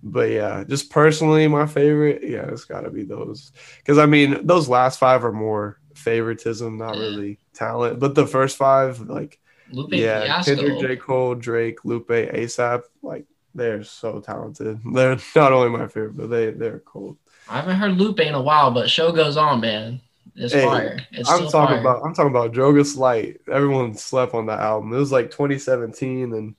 [0.05, 3.53] but yeah, just personally, my favorite, yeah, it's got to be those.
[3.79, 7.01] Because I mean, those last five are more favoritism, not mm.
[7.01, 7.99] really talent.
[7.99, 9.40] But the first five, like,
[9.73, 10.57] Lupe yeah, Fiasco.
[10.57, 10.97] Kendrick, J.
[10.97, 14.81] Cole, Drake, Lupe, ASAP, like, they're so talented.
[14.93, 17.17] They're not only my favorite, but they they're cool.
[17.49, 20.01] I haven't heard Lupe in a while, but show goes on, man.
[20.35, 20.99] It's hey, fire.
[21.12, 21.81] It's I'm talking fire.
[21.81, 23.40] about I'm talking about Drogas Light.
[23.51, 24.93] Everyone slept on that album.
[24.93, 26.57] It was like 2017, and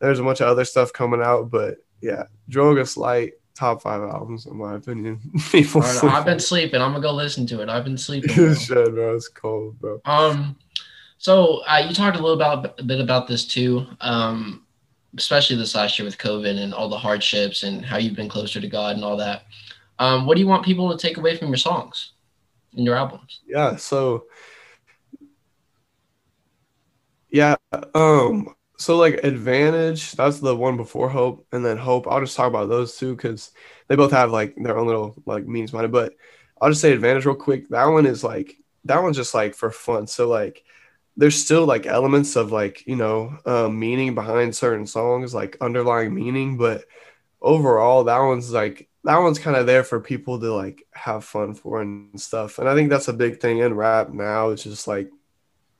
[0.00, 4.46] there's a bunch of other stuff coming out, but yeah, Drogas Light top five albums
[4.46, 5.20] in my opinion.
[5.52, 6.80] People right, I've been sleeping.
[6.80, 7.68] I'm gonna go listen to it.
[7.68, 8.34] I've been sleeping.
[8.34, 9.16] Bro.
[9.16, 10.00] It's cold, bro.
[10.04, 10.56] Um,
[11.18, 13.86] so uh, you talked a little about a bit about this too.
[14.00, 14.64] Um,
[15.16, 18.60] especially this last year with COVID and all the hardships and how you've been closer
[18.60, 19.44] to God and all that.
[20.00, 22.12] Um, what do you want people to take away from your songs
[22.74, 23.40] and your albums?
[23.46, 23.76] Yeah.
[23.76, 24.24] So.
[27.30, 27.56] Yeah.
[27.94, 32.08] Um so like advantage, that's the one before hope, and then hope.
[32.08, 33.52] I'll just talk about those two because
[33.88, 35.92] they both have like their own little like meanings behind it.
[35.92, 36.14] But
[36.60, 37.68] I'll just say advantage real quick.
[37.68, 38.56] That one is like
[38.86, 40.06] that one's just like for fun.
[40.06, 40.64] So like
[41.16, 46.14] there's still like elements of like you know um, meaning behind certain songs, like underlying
[46.14, 46.56] meaning.
[46.56, 46.84] But
[47.40, 51.54] overall, that one's like that one's kind of there for people to like have fun
[51.54, 52.58] for and stuff.
[52.58, 54.50] And I think that's a big thing in rap now.
[54.50, 55.10] It's just like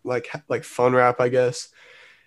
[0.05, 1.71] like like fun rap, I guess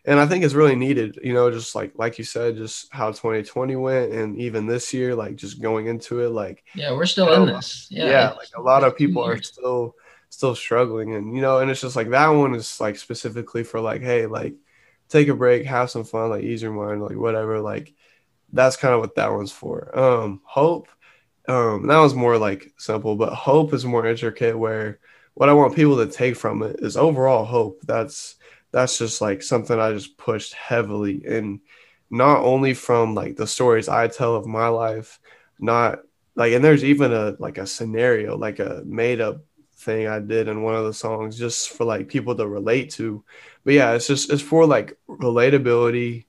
[0.08, 1.20] and I think it's really needed.
[1.22, 5.14] You know, just like like you said, just how 2020 went, and even this year,
[5.14, 7.88] like just going into it, like yeah, we're still in this.
[7.92, 9.96] Yeah, yeah like a lot of people are still
[10.30, 13.82] still struggling, and you know, and it's just like that one is like specifically for
[13.82, 14.56] like, hey, like
[15.10, 17.60] take a break, have some fun, like ease your mind, like whatever.
[17.60, 17.94] Like
[18.54, 19.98] that's kind of what that one's for.
[19.98, 20.88] Um, hope.
[21.50, 24.58] Um, that was more like simple, but hope is more intricate.
[24.58, 25.00] Where
[25.34, 27.82] what I want people to take from it is overall hope.
[27.86, 28.38] That's
[28.72, 31.60] that's just like something I just pushed heavily and
[32.10, 35.20] not only from like the stories I tell of my life,
[35.60, 36.00] not
[36.36, 39.42] like and there's even a like a scenario, like a made up
[39.76, 43.24] thing I did in one of the songs just for like people to relate to.
[43.64, 46.26] But yeah, it's just it's for like relatability,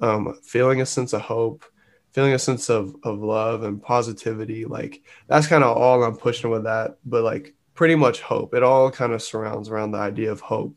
[0.00, 1.64] um, feeling a sense of hope,
[2.12, 4.64] feeling a sense of of love and positivity.
[4.64, 6.98] Like that's kind of all I'm pushing with that.
[7.04, 8.54] But like pretty much hope.
[8.54, 10.76] It all kind of surrounds around the idea of hope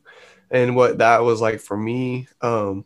[0.55, 2.29] and what that was like for me.
[2.39, 2.85] Um,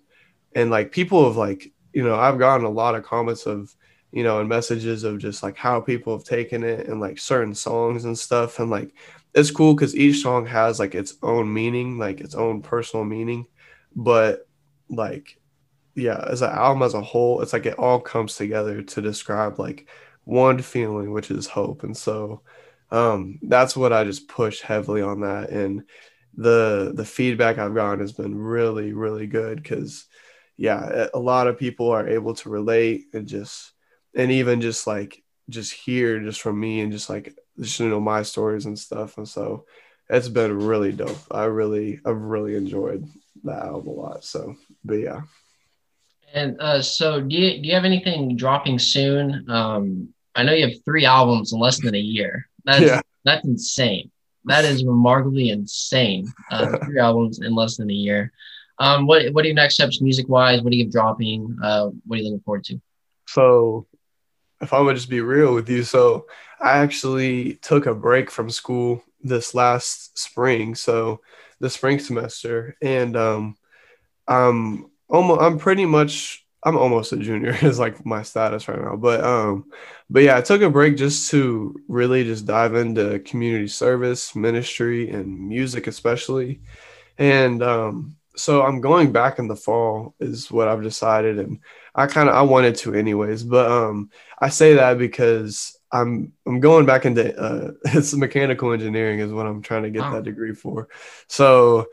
[0.55, 3.75] and like people have like, you know, I've gotten a lot of comments of,
[4.12, 7.53] you know, and messages of just like how people have taken it and like certain
[7.53, 8.58] songs and stuff.
[8.58, 8.95] And like,
[9.36, 13.45] it's cool because each song has like its own meaning, like its own personal meaning.
[13.95, 14.47] But
[14.89, 15.39] like,
[15.93, 19.60] yeah, as an album as a whole, it's like it all comes together to describe
[19.60, 19.88] like
[20.23, 21.84] one feeling, which is hope.
[21.84, 22.41] And so
[22.89, 25.51] um, that's what I just push heavily on that.
[25.51, 25.84] And
[26.39, 30.06] the the feedback I've gotten has been really really good because
[30.56, 33.73] yeah a lot of people are able to relate and just
[34.15, 37.99] and even just like just hear just from me and just like just you know
[37.99, 39.17] my stories and stuff.
[39.17, 39.65] And so
[40.10, 41.17] it's been really dope.
[41.30, 43.06] I really I've really enjoyed
[43.43, 44.23] that album a lot.
[44.23, 45.21] So but yeah.
[46.34, 49.45] And uh, so do you do you have anything dropping soon?
[49.49, 52.47] Um I know you have three albums in less than a year.
[52.63, 53.02] That's yeah.
[53.25, 54.10] that's insane
[54.50, 56.32] that is remarkably insane.
[56.52, 58.32] Uh, three albums in less than a year.
[58.80, 60.62] Um, what what are your next steps music wise?
[60.62, 61.58] What are you dropping?
[61.62, 62.82] Uh, what are you looking forward to?
[63.28, 63.88] So,
[64.62, 66.26] if I would just be real with you, so
[66.62, 70.76] I actually took a break from school this last spring.
[70.76, 71.22] So
[71.60, 73.58] the spring semester, and um,
[74.28, 78.95] I'm almost I'm pretty much I'm almost a junior is like my status right now.
[78.95, 79.72] But um,
[80.10, 85.10] but yeah, I took a break just to really just dive into community service, ministry,
[85.10, 86.62] and music especially,
[87.17, 91.60] and um, so I'm going back in the fall is what I've decided, and
[91.95, 96.60] I kind of I wanted to anyways, but um, I say that because I'm I'm
[96.60, 100.13] going back into uh, it's mechanical engineering is what I'm trying to get wow.
[100.13, 100.89] that degree for.
[101.28, 101.88] So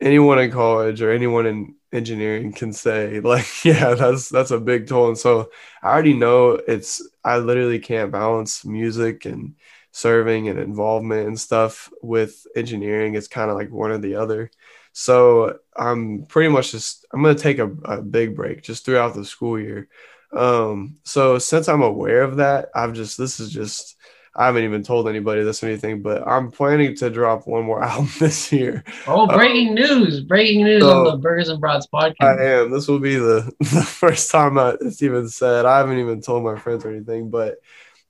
[0.00, 4.86] anyone in college or anyone in engineering can say like yeah that's that's a big
[4.86, 5.08] toll.
[5.08, 5.50] And so
[5.82, 9.54] i already know it's i literally can't balance music and
[9.92, 13.14] serving and involvement and stuff with engineering.
[13.14, 14.50] It's kind of like one or the other.
[14.92, 19.14] So i'm pretty much just i'm going to take a, a big break just throughout
[19.14, 19.88] the school year.
[20.32, 23.96] Um so since i'm aware of that i've just this is just
[24.34, 27.82] I haven't even told anybody this or anything, but I'm planning to drop one more
[27.84, 28.84] album this year.
[29.06, 30.20] Oh, breaking um, news!
[30.20, 32.38] Breaking news so on the Burgers and Brats podcast.
[32.38, 32.70] I am.
[32.70, 35.66] This will be the, the first time I, it's even said.
[35.66, 37.58] I haven't even told my friends or anything, but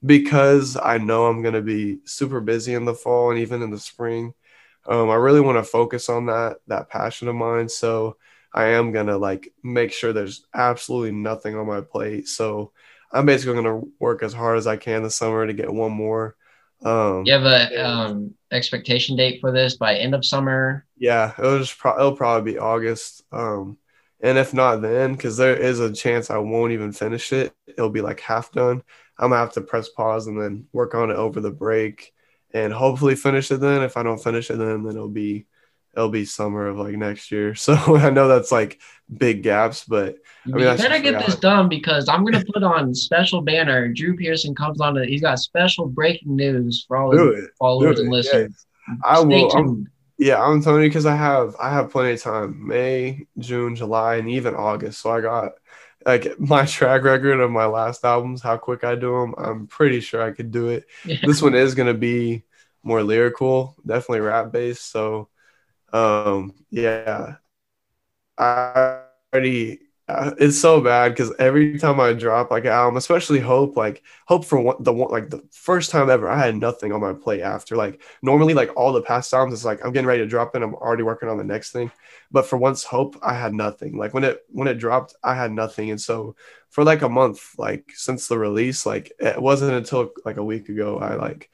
[0.05, 3.71] because I know I'm going to be super busy in the fall and even in
[3.71, 4.35] the spring,
[4.87, 7.69] um, I really want to focus on that that passion of mine.
[7.69, 8.17] So
[8.53, 12.29] I am gonna like make sure there's absolutely nothing on my plate.
[12.29, 12.73] So
[13.13, 15.93] I'm basically going to work as hard as I can this summer to get one
[15.93, 16.37] more.
[16.83, 20.87] Um, you have a um, expectation date for this by end of summer?
[20.97, 23.23] Yeah, it'll just pro- it'll probably be August.
[23.33, 23.77] Um,
[24.23, 27.91] and if not then, because there is a chance I won't even finish it, it'll
[27.91, 28.83] be like half done.
[29.19, 32.13] I'm gonna have to press pause and then work on it over the break,
[32.53, 33.83] and hopefully finish it then.
[33.83, 35.47] If I don't finish it then, then it'll be
[35.97, 37.55] it'll be summer of like next year.
[37.61, 38.81] So I know that's like
[39.13, 42.95] big gaps, but I mean, you better get this done because I'm gonna put on
[42.95, 43.89] special banner.
[43.89, 44.95] Dru Pearson comes on.
[44.95, 48.67] To, he's got special breaking news for all his followers and listeners.
[48.89, 48.95] Yeah.
[49.05, 49.53] I will.
[49.53, 52.67] I'm, yeah, I'm telling you because I have I have plenty of time.
[52.67, 55.01] May, June, July, and even August.
[55.01, 55.53] So I got
[56.05, 59.35] like my track record of my last albums, how quick I do them.
[59.39, 60.87] I'm pretty sure I could do it.
[61.05, 61.19] Yeah.
[61.23, 62.45] This one is gonna be
[62.83, 64.91] more lyrical, definitely rap based.
[64.91, 65.29] So
[65.93, 67.37] um, yeah,
[68.39, 69.81] I already.
[70.09, 74.03] Uh, it's so bad because every time I drop like an album, especially Hope, like
[74.27, 77.13] Hope for one, the one, like the first time ever, I had nothing on my
[77.13, 77.77] plate after.
[77.77, 80.63] Like normally, like all the past albums, it's like I'm getting ready to drop it,
[80.63, 81.93] I'm already working on the next thing.
[82.33, 83.97] But for once, Hope, I had nothing.
[83.99, 86.35] Like when it when it dropped, I had nothing, and so
[86.71, 90.69] for like a month, like since the release, like it wasn't until like a week
[90.69, 91.51] ago, I like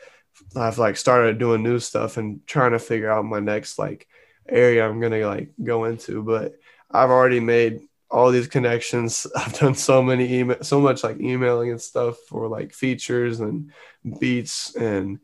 [0.54, 4.06] I've like started doing new stuff and trying to figure out my next like
[4.48, 6.22] area I'm gonna like go into.
[6.22, 6.54] But
[6.90, 7.80] I've already made
[8.10, 9.26] all these connections.
[9.36, 13.72] I've done so many email, so much like emailing and stuff for like features and
[14.20, 15.18] beats and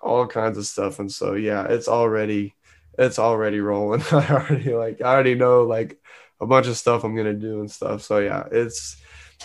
[0.00, 0.98] all kinds of stuff.
[0.98, 2.54] And so yeah, it's already
[2.98, 4.02] it's already rolling.
[4.12, 5.98] I already like I already know like
[6.40, 8.02] a bunch of stuff I'm gonna do and stuff.
[8.02, 8.96] So yeah, it's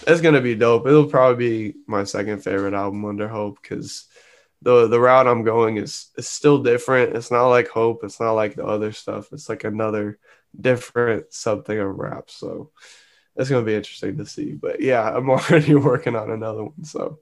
[0.08, 0.88] it's gonna be dope.
[0.88, 4.06] It'll probably be my second favorite album under Hope because
[4.62, 7.16] the the route I'm going is is still different.
[7.16, 8.04] It's not like Hope.
[8.04, 9.34] It's not like the other stuff.
[9.34, 10.20] It's like another
[10.60, 12.30] different something of rap.
[12.30, 12.72] So
[13.36, 14.52] it's gonna be interesting to see.
[14.52, 16.84] But yeah, I'm already working on another one.
[16.84, 17.20] So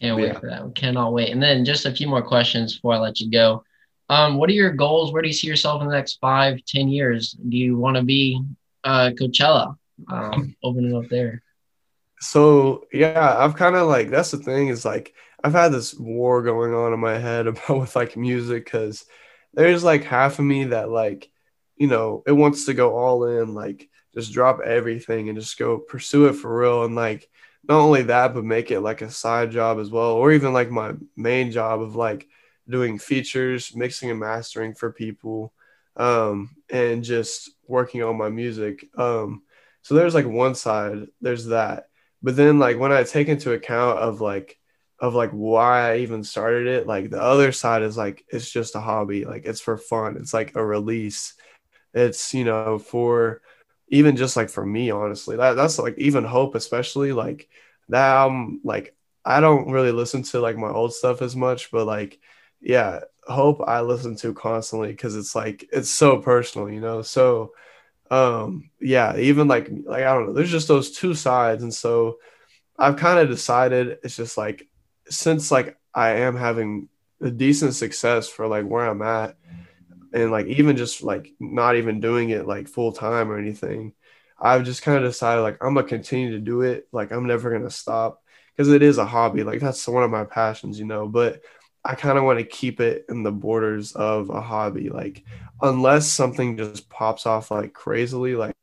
[0.00, 0.38] can't wait yeah.
[0.38, 0.66] for that.
[0.66, 1.30] We cannot wait.
[1.30, 3.64] And then just a few more questions before I let you go.
[4.10, 5.12] Um, what are your goals?
[5.12, 7.32] Where do you see yourself in the next five, ten years?
[7.32, 8.42] Do you want to be
[8.84, 9.76] uh, Coachella?
[10.08, 11.42] Um, opening up there.
[12.20, 16.42] So yeah, I've kind of like that's the thing is like I've had this war
[16.42, 19.04] going on in my head about with like music because
[19.52, 21.30] there's like half of me that like,
[21.76, 25.78] you know, it wants to go all in, like just drop everything and just go
[25.78, 26.84] pursue it for real.
[26.84, 27.28] And like
[27.68, 30.70] not only that, but make it like a side job as well, or even like
[30.70, 32.26] my main job of like
[32.68, 35.52] doing features, mixing and mastering for people,
[35.96, 38.88] um, and just working on my music.
[38.96, 39.42] Um,
[39.82, 41.88] so there's like one side, there's that.
[42.22, 44.58] But then like when I take into account of like
[45.00, 46.86] of like why I even started it.
[46.86, 50.16] Like the other side is like it's just a hobby, like it's for fun.
[50.16, 51.34] It's like a release.
[51.94, 53.42] It's you know for
[53.88, 57.48] even just like for me, honestly, that that's like even hope, especially like
[57.88, 58.60] that album.
[58.64, 62.18] Like I don't really listen to like my old stuff as much, but like
[62.60, 67.02] yeah, hope I listen to constantly because it's like it's so personal, you know.
[67.02, 67.52] So
[68.10, 72.18] um yeah, even like like I don't know, there's just those two sides, and so
[72.78, 74.68] I've kind of decided it's just like
[75.08, 76.88] since like I am having
[77.20, 79.36] a decent success for like where I'm at
[80.12, 83.92] and like even just like not even doing it like full time or anything,
[84.40, 86.88] I've just kind of decided like I'm gonna continue to do it.
[86.92, 88.22] Like I'm never gonna stop
[88.56, 89.42] because it is a hobby.
[89.42, 91.08] Like that's one of my passions, you know.
[91.08, 91.42] But
[91.84, 94.88] I kind of want to keep it in the borders of a hobby.
[94.88, 95.24] Like
[95.60, 98.54] unless something just pops off like crazily, like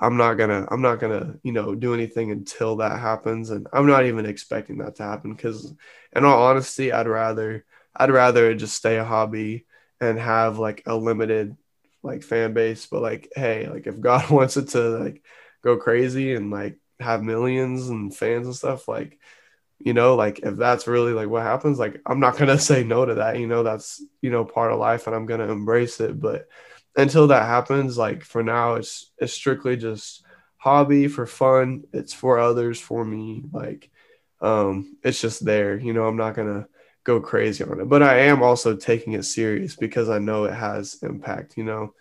[0.00, 3.86] I'm not gonna I'm not gonna you know do anything until that happens, and I'm
[3.86, 5.74] not even expecting that to happen because
[6.16, 9.66] in all honesty, I'd rather I'd rather just stay a hobby
[10.00, 11.56] and have like a limited
[12.02, 12.86] like fan base.
[12.86, 15.22] But like, hey, like if God wants it to like
[15.62, 19.18] go crazy and like have millions and fans and stuff, like
[19.78, 23.04] you know, like if that's really like what happens, like I'm not gonna say no
[23.04, 23.38] to that.
[23.38, 26.20] You know, that's you know part of life, and I'm gonna embrace it.
[26.20, 26.48] But
[26.96, 30.24] until that happens, like for now, it's it's strictly just
[30.56, 31.84] hobby for fun.
[31.92, 33.44] It's for others, for me.
[33.52, 33.90] Like,
[34.40, 35.78] um, it's just there.
[35.78, 36.66] You know, I'm not gonna
[37.04, 40.54] go crazy on it, but I am also taking it serious because I know it
[40.54, 41.56] has impact.
[41.56, 41.94] You know,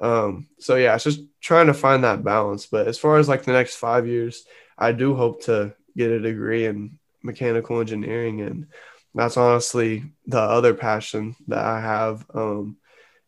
[0.00, 2.66] um, so yeah, it's just trying to find that balance.
[2.66, 4.44] But as far as like the next five years,
[4.78, 8.66] I do hope to get a degree in mechanical engineering, and
[9.14, 12.26] that's honestly the other passion that I have.
[12.34, 12.76] Um,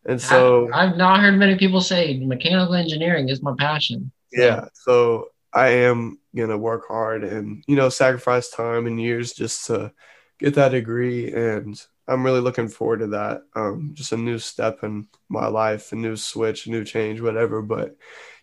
[0.07, 4.11] and so I, have not heard many people say mechanical engineering is my passion.
[4.31, 4.69] Yeah.
[4.73, 9.91] So I am gonna work hard and you know sacrifice time and years just to
[10.39, 13.43] get that degree and I'm really looking forward to that.
[13.53, 17.61] Um, just a new step in my life, a new switch, a new change, whatever.
[17.61, 17.97] But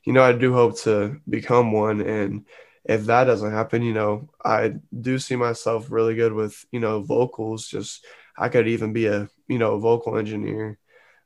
[0.04, 2.02] you know, I do hope to become one.
[2.02, 2.44] And
[2.84, 7.00] if that doesn't happen, you know, I do see myself really good with you know
[7.00, 7.66] vocals.
[7.66, 8.04] Just
[8.36, 10.78] I could even be a you know vocal engineer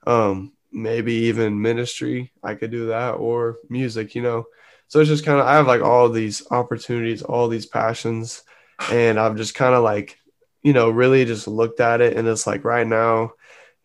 [0.08, 2.32] um, maybe even ministry.
[2.42, 4.46] I could do that or music, you know.
[4.88, 8.42] So it's just kind of I have like all these opportunities, all these passions,
[8.90, 10.18] and I've just kind of like,
[10.62, 13.32] you know, really just looked at it and it's like right now,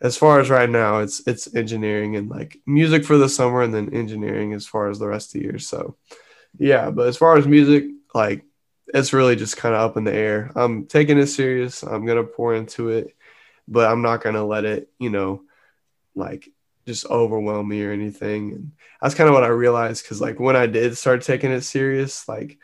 [0.01, 3.73] as far as right now, it's it's engineering and like music for the summer and
[3.73, 5.59] then engineering as far as the rest of the year.
[5.59, 5.97] So
[6.57, 7.83] yeah, but as far as music,
[8.13, 8.45] like
[8.93, 10.51] it's really just kind of up in the air.
[10.55, 11.83] I'm taking it serious.
[11.83, 13.13] I'm gonna pour into it,
[13.67, 15.41] but I'm not gonna let it, you know,
[16.15, 16.49] like
[16.86, 18.52] just overwhelm me or anything.
[18.54, 18.71] And
[19.02, 22.28] that's kind of what I realized because like when I did start taking it serious,
[22.28, 22.58] like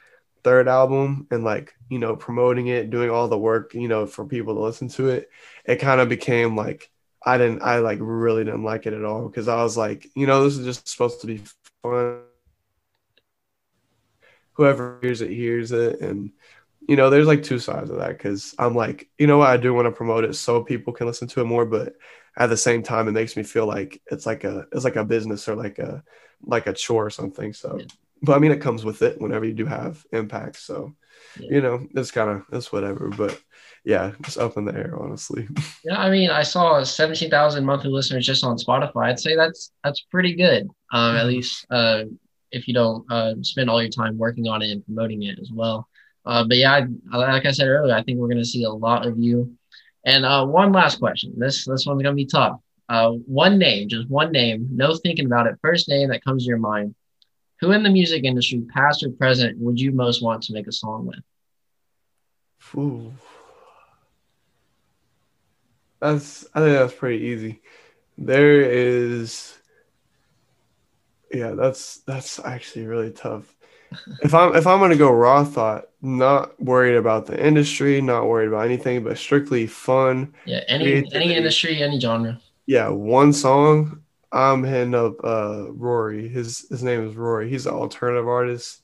[0.44, 4.26] third album and like you know promoting it, doing all the work, you know, for
[4.26, 5.30] people to listen to it,
[5.66, 6.90] it kind of became like
[7.26, 10.26] I didn't, I like really didn't like it at all because I was like, you
[10.26, 11.42] know, this is just supposed to be
[11.84, 12.22] fun.
[14.54, 16.32] Whoever hears it hears it, and
[16.88, 19.58] you know, there's like two sides of that because I'm like, you know what, I
[19.58, 21.94] do want to promote it so people can listen to it more, but
[22.40, 25.04] at the same time it makes me feel like it's like a it's like a
[25.04, 26.02] business or like a
[26.42, 27.86] like a chore or something so yeah.
[28.24, 30.96] but i mean it comes with it whenever you do have impact so
[31.40, 31.48] yeah.
[31.52, 33.40] you know it's kind of it's whatever but
[33.84, 35.48] yeah just up in the air honestly
[35.86, 40.02] yeah i mean i saw 17000 monthly listeners just on spotify i'd say that's that's
[40.10, 41.28] pretty good um at mm-hmm.
[41.28, 42.04] least uh
[42.52, 45.52] if you don't uh, spend all your time working on it and promoting it as
[45.54, 45.88] well
[46.26, 48.72] uh, but yeah I, like i said earlier i think we're going to see a
[48.72, 49.56] lot of you
[50.10, 51.34] and uh, one last question.
[51.38, 52.60] This this one's gonna be tough.
[52.88, 55.60] Uh, one name, just one name, no thinking about it.
[55.62, 56.96] First name that comes to your mind.
[57.60, 60.72] Who in the music industry, past or present, would you most want to make a
[60.72, 61.20] song with?
[62.76, 63.14] Ooh.
[66.00, 67.62] That's I think that's pretty easy.
[68.18, 69.59] There is
[71.32, 73.56] yeah, that's that's actually really tough
[74.22, 78.48] if I'm if I'm gonna go raw thought, not worried about the industry, not worried
[78.48, 80.34] about anything, but strictly fun.
[80.46, 81.16] Yeah, any creativity.
[81.16, 82.40] any industry, any genre.
[82.66, 84.04] Yeah, one song.
[84.32, 86.28] I'm hitting up uh Rory.
[86.28, 87.50] His his name is Rory.
[87.50, 88.82] He's an alternative artist,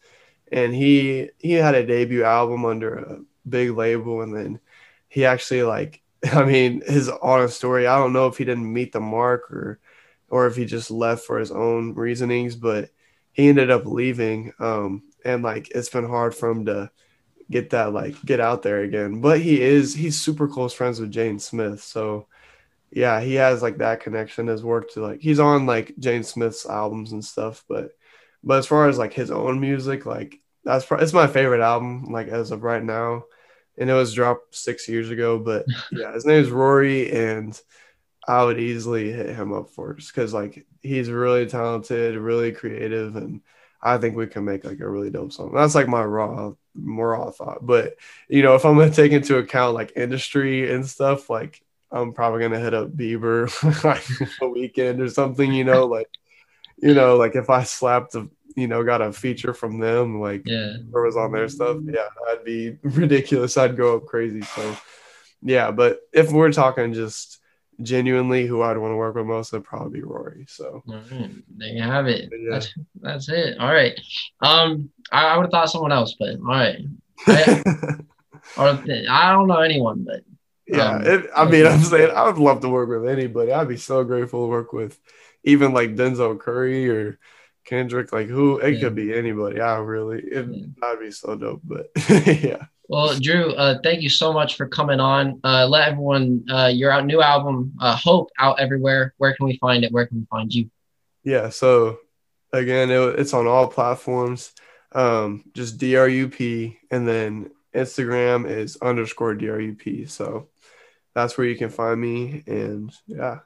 [0.51, 4.59] and he he had a debut album under a big label, and then
[5.07, 6.01] he actually like
[6.33, 7.85] I mean his honest story.
[7.87, 9.79] I don't know if he didn't meet the mark or
[10.29, 12.89] or if he just left for his own reasonings, but
[13.31, 14.53] he ended up leaving.
[14.59, 16.91] Um, and like it's been hard for him to
[17.49, 19.21] get that like get out there again.
[19.21, 21.81] But he is he's super close friends with Jane Smith.
[21.81, 22.27] So
[22.91, 26.65] yeah, he has like that connection, has worked to like he's on like Jane Smith's
[26.65, 27.91] albums and stuff, but
[28.43, 32.27] but as far as like his own music, like that's it's my favorite album, like
[32.27, 33.25] as of right now.
[33.77, 35.37] And it was dropped six years ago.
[35.37, 37.59] But yeah, his name is Rory and
[38.27, 43.41] I would easily hit him up first because like he's really talented, really creative, and
[43.81, 45.53] I think we can make like a really dope song.
[45.53, 47.65] That's like my raw, more raw thought.
[47.65, 47.95] But
[48.27, 51.61] you know, if I'm gonna take into account like industry and stuff, like
[51.91, 53.45] I'm probably gonna hit up Bieber
[53.83, 54.03] like
[54.41, 55.53] a Weeknd or something.
[55.53, 56.09] You know, like
[56.77, 60.47] you know, like if I slapped a you know got a feature from them, like
[60.47, 63.57] yeah, or was on their stuff, yeah, that'd be ridiculous.
[63.57, 64.41] I'd go up crazy.
[64.41, 64.75] So
[65.43, 67.39] yeah, but if we're talking just
[67.81, 70.45] genuinely who I'd want to work with most would probably be Rory.
[70.47, 71.31] So right.
[71.57, 72.29] there you have it.
[72.31, 72.51] Yeah.
[72.51, 73.57] That's, that's it.
[73.59, 73.99] All right.
[74.41, 76.79] Um, I, I would have thought someone else, but all right.
[77.27, 77.63] I,
[78.57, 80.21] or I don't know anyone, but
[80.67, 83.51] Yeah, um, it, I mean, I'm saying I would love to work with anybody.
[83.51, 84.99] I'd be so grateful to work with
[85.43, 87.19] even like Denzel Curry or
[87.65, 88.11] Kendrick.
[88.13, 88.57] Like who?
[88.59, 88.79] It yeah.
[88.81, 89.61] could be anybody.
[89.61, 90.65] I really, it, yeah.
[90.81, 91.61] that'd be so dope.
[91.63, 92.65] But yeah.
[92.87, 95.39] Well, Dru, uh, thank you so much for coming on.
[95.43, 99.13] Uh, let everyone uh, your new album, uh, Hope, out everywhere.
[99.17, 99.91] Where can we find it?
[99.91, 100.69] Where can we find you?
[101.23, 101.99] Yeah, so
[102.53, 104.53] again, it, it's on all platforms.
[104.91, 110.07] Um, just DRUP, and then Instagram is underscore DRUP.
[110.09, 110.49] So
[111.15, 112.43] that's where you can find me.
[112.45, 113.39] And yeah,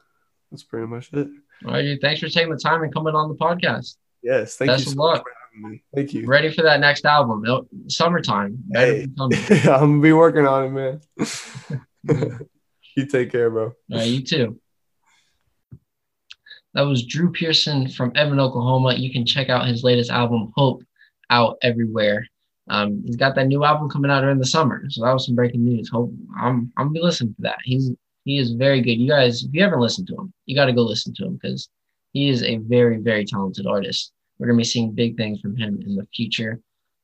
[0.51, 1.29] that's pretty much it.
[1.65, 1.97] All right.
[2.01, 3.95] Thanks for taking the time and coming on the podcast.
[4.21, 4.85] Yes, thank Best you.
[4.85, 5.25] Best of luck.
[5.93, 6.25] Thank you.
[6.25, 7.43] Ready for that next album?
[7.87, 8.63] Summertime.
[8.73, 11.01] Hey, I'm gonna be working on it, man.
[12.95, 13.73] you take care, bro.
[13.89, 14.59] Right, you too.
[16.73, 18.93] That was Dru Pearson from Edmond, Oklahoma.
[18.93, 20.83] You can check out his latest album, Hope,
[21.29, 22.27] out everywhere.
[22.69, 25.35] Um, he's got that new album coming out during the summer, so that was some
[25.35, 25.89] breaking news.
[25.89, 27.57] Hope I'm I'm gonna be listening to that.
[27.63, 27.91] He's
[28.25, 28.99] he is very good.
[28.99, 31.39] You guys, if you haven't listened to him, you got to go listen to him
[31.41, 31.67] because
[32.13, 34.11] he is a very very talented artist.
[34.39, 36.59] We're gonna be seeing big things from him in the future.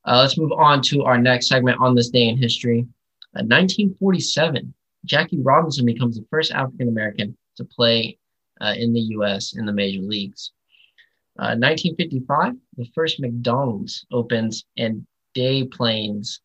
[0.05, 2.87] Uh, let's move on to our next segment on this day in history.
[3.35, 4.73] Uh, 1947,
[5.03, 8.17] Jackie Robinson becomes the first African American to play
[8.61, 9.55] uh, in the U.S.
[9.55, 10.51] in the major leagues.
[11.35, 16.39] 1955, uh, the first McDonald's opens in Des Plaines,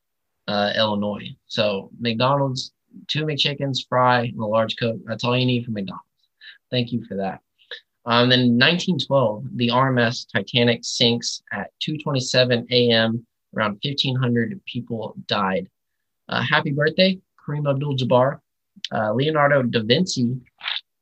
[0.49, 1.29] uh, Illinois.
[1.47, 2.73] So McDonald's,
[3.07, 5.01] two McChickens, fry, and a large Coke.
[5.05, 6.05] That's all you need for McDonald's.
[6.71, 7.41] Thank you for that.
[8.07, 13.27] Um, then 1912, the RMS Titanic sinks at 2:27 a.m.
[13.57, 15.69] Around 1,500 people died.
[16.29, 18.39] Uh, happy birthday, Kareem Abdul-Jabbar,
[18.93, 20.41] uh, Leonardo da Vinci,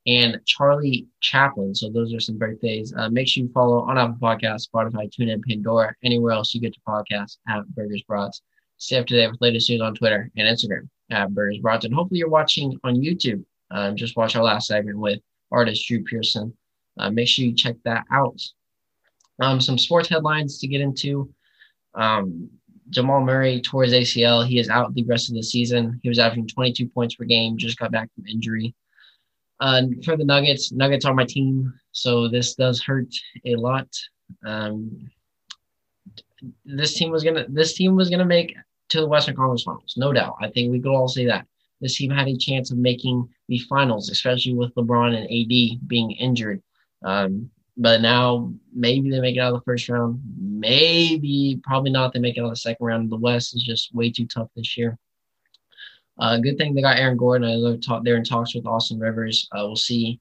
[0.07, 1.75] and Charlie Chaplin.
[1.75, 2.93] So those are some birthdays.
[2.95, 6.75] Uh, make sure you follow on Apple Podcasts, Spotify, TuneIn, Pandora, anywhere else you get
[6.75, 8.41] your podcasts at Burgers Brats.
[8.77, 11.85] Stay up to date with latest news on Twitter and Instagram at Burgers Brats.
[11.85, 13.43] And hopefully you're watching on YouTube.
[13.71, 15.19] Um, just watch our last segment with
[15.51, 16.55] artist Dru Pearson.
[16.99, 18.39] Uh, make sure you check that out.
[19.41, 21.33] Um, some sports headlines to get into.
[21.95, 22.49] Um,
[22.89, 24.45] Jamal Murray tore his ACL.
[24.45, 25.99] He is out the rest of the season.
[26.03, 28.75] He was averaging 22 points per game, just got back from injury.
[29.59, 33.13] Uh, for the Nuggets, Nuggets are my team, so this does hurt
[33.45, 33.87] a lot.
[34.45, 35.09] Um,
[36.65, 38.55] this team was gonna this team was gonna make
[38.89, 40.35] to the Western Conference Finals, no doubt.
[40.41, 41.45] I think we could all say that
[41.81, 46.11] this team had a chance of making the finals, especially with LeBron and AD being
[46.11, 46.61] injured.
[47.03, 50.21] Um, but now maybe they make it out of the first round.
[50.37, 52.13] Maybe, probably not.
[52.13, 53.09] They make it out of the second round.
[53.09, 54.97] The West is just way too tough this year.
[56.17, 57.47] Uh, good thing they got Aaron Gordon.
[57.47, 59.47] I know talk, they're in talks with Austin Rivers.
[59.53, 60.19] Uh, we'll see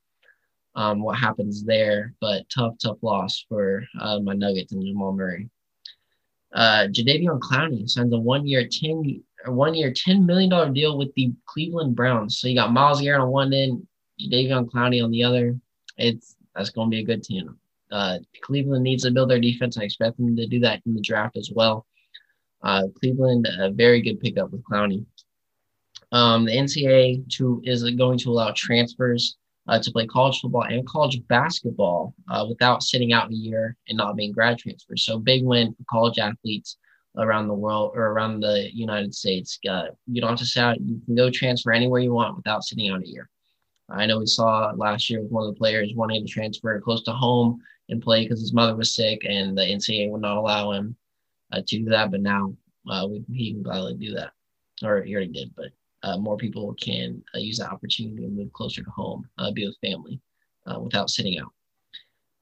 [0.76, 5.50] um, what happens there, but tough, tough loss for uh, my Nuggets and Jamal Murray.
[6.54, 11.32] Uh, Jadeveon Clowney signs a one-year, ten one year, ten million dollar deal with the
[11.46, 12.38] Cleveland Browns.
[12.38, 13.86] So you got Myles Garrett on one end,
[14.20, 15.58] Jadeveon Clowney on the other.
[15.96, 17.56] It's that's going to be a good team.
[17.90, 19.78] Uh, Cleveland needs to build their defense.
[19.78, 21.86] I expect them to do that in the draft as well.
[22.62, 25.06] Uh, Cleveland, a very good pickup with Clowney.
[26.10, 29.36] Um, the NCAA to, is going to allow transfers
[29.68, 33.96] uh, to play college football and college basketball uh, without sitting out a year and
[33.96, 35.04] not being grad transfers.
[35.04, 36.78] So big win for college athletes
[37.16, 39.58] around the world or around the United States.
[39.68, 40.80] Uh, you don't have to sit out.
[40.80, 43.28] You can go transfer anywhere you want without sitting out a year.
[43.90, 47.02] I know we saw last year with one of the players wanting to transfer close
[47.04, 50.72] to home and play because his mother was sick and the NCAA would not allow
[50.72, 50.96] him
[51.52, 52.10] uh, to do that.
[52.10, 52.54] But now
[52.88, 54.32] uh, we, he can gladly do that,
[54.82, 55.54] or he already did.
[55.56, 55.70] But
[56.02, 59.66] uh, more people can uh, use that opportunity to move closer to home, uh, be
[59.66, 60.20] with family
[60.66, 61.52] uh, without sitting out.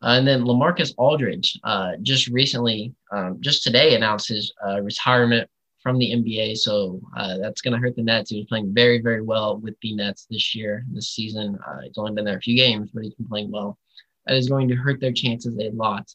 [0.03, 1.59] And then LaMarcus Aldridge
[2.03, 5.49] just recently, um, just today, announced his retirement
[5.87, 6.59] from the NBA.
[6.59, 8.31] So that's going to hurt the Nets.
[8.31, 11.57] He was playing very, very well with the Nets this year, this season.
[11.85, 13.79] he's only been there a few games, but he's been playing well.
[14.27, 16.13] That is going to hurt their chances a lot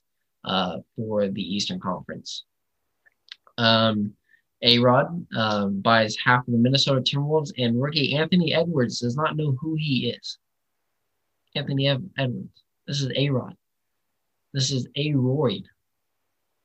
[0.97, 2.43] for the Eastern Conference.
[3.57, 4.13] Um,
[4.61, 9.38] a Rod um, buys half of the Minnesota Timberwolves, and rookie Anthony Edwards does not
[9.38, 10.38] know who he is.
[11.55, 12.61] Anthony Edwards.
[12.88, 13.55] This is A Rod.
[14.53, 15.63] This is A Royd.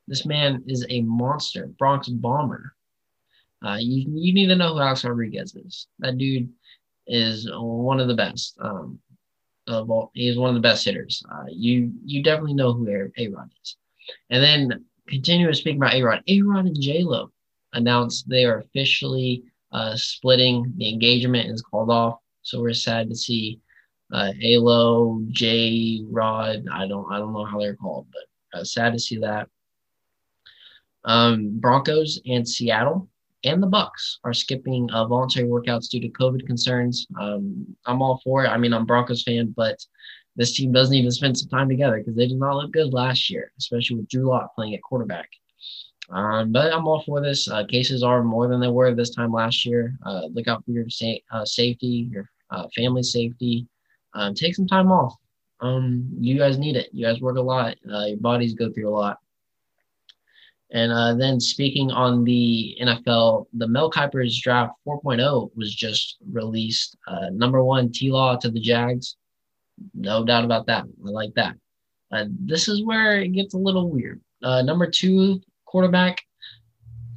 [0.09, 2.73] This man is a monster, Bronx bomber.
[3.65, 5.87] Uh, you, you need to know who Alex Rodriguez is.
[5.99, 6.49] That dude
[7.07, 8.57] is one of the best.
[8.59, 8.99] Um,
[9.67, 11.23] of all, he is one of the best hitters.
[11.29, 12.87] Uh, you you definitely know who
[13.17, 13.75] A Rod is.
[14.29, 16.23] And then continue to speak about A Rod.
[16.27, 17.31] A Rod and J Lo
[17.73, 20.73] announced they are officially uh, splitting.
[20.77, 23.59] The engagement is called off, so we're sad to see
[24.13, 26.65] uh, Halo, J Rod.
[26.71, 29.49] I don't I don't know how they're called, but uh, sad to see that.
[31.03, 33.09] Um, Broncos and Seattle
[33.43, 37.07] and the Bucks are skipping uh, voluntary workouts due to COVID concerns.
[37.19, 38.49] Um, I'm all for it.
[38.49, 39.77] I mean, I'm Broncos fan, but
[40.35, 43.29] this team doesn't even spend some time together because they did not look good last
[43.29, 45.29] year, especially with Drew Lock playing at quarterback.
[46.09, 47.49] Um, but I'm all for this.
[47.49, 49.97] Uh, cases are more than they were this time last year.
[50.05, 53.67] Uh, look out for your sa- uh, safety, your uh, family safety.
[54.13, 55.15] Um, take some time off.
[55.59, 56.89] Um, you guys need it.
[56.93, 57.75] You guys work a lot.
[57.91, 59.17] Uh, your bodies go through a lot.
[60.71, 66.97] And uh, then speaking on the NFL, the Mel Kiper's draft 4.0 was just released.
[67.31, 69.15] number one, T Law to the Jags.
[69.93, 70.83] No doubt about that.
[70.83, 71.55] I like that.
[72.45, 74.19] this is where it gets a little weird.
[74.41, 76.21] number two, quarterback,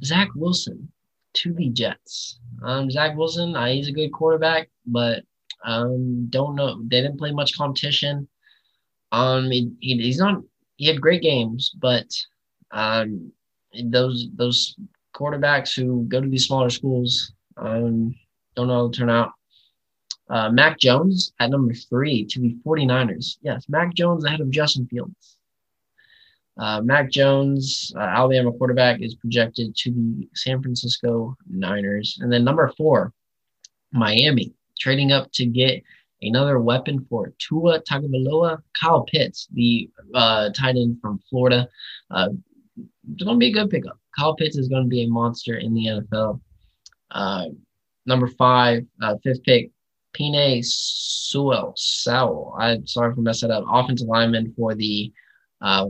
[0.03, 0.91] Zach Wilson
[1.33, 2.39] to the Jets.
[2.63, 5.23] Um, Zach Wilson, uh, he's a good quarterback, but
[5.65, 6.81] um, don't know.
[6.83, 8.27] They didn't play much competition.
[9.11, 10.41] Um, he, he, he's not.
[10.77, 12.07] He had great games, but
[12.71, 13.31] um,
[13.85, 14.75] those those
[15.15, 18.15] quarterbacks who go to these smaller schools um,
[18.55, 19.31] don't know how to turn out.
[20.29, 23.37] Uh, Mac Jones at number three to the 49ers.
[23.41, 25.37] Yes, Mac Jones ahead of Justin Fields.
[26.57, 32.17] Uh, Mac Jones, uh, Alabama quarterback, is projected to the San Francisco Niners.
[32.21, 33.13] And then number four,
[33.91, 35.83] Miami, trading up to get
[36.21, 38.61] another weapon for Tua Tagovailoa.
[38.79, 41.67] Kyle Pitts, the uh, tight end from Florida.
[42.77, 43.99] It's going to be a good pickup.
[44.17, 46.39] Kyle Pitts is going to be a monster in the NFL.
[47.11, 47.45] Uh,
[48.05, 49.71] number five, uh, fifth pick,
[50.17, 51.73] Penei Sewell.
[51.75, 52.55] Sowell.
[52.59, 53.65] I'm sorry for messing that up.
[53.69, 55.11] Offensive lineman for the
[55.61, 55.87] uh,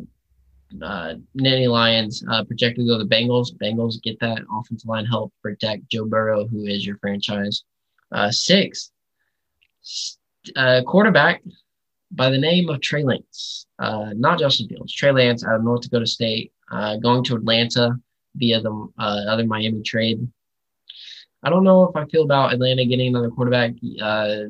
[0.82, 3.56] uh, Lions uh, projected to go to the Bengals.
[3.58, 7.64] Bengals get that offensive line help protect Joe Burrow, who is your franchise.
[8.12, 8.92] Uh, six,
[10.56, 11.42] uh, quarterback
[12.12, 14.94] by the name of Trey Lance, uh, not Justin Fields.
[14.94, 17.96] Trey Lance out of North Dakota State, uh, going to Atlanta
[18.36, 20.28] via the uh, other Miami trade.
[21.44, 23.74] I don't know if I feel about Atlanta getting another quarterback.
[24.02, 24.44] Uh,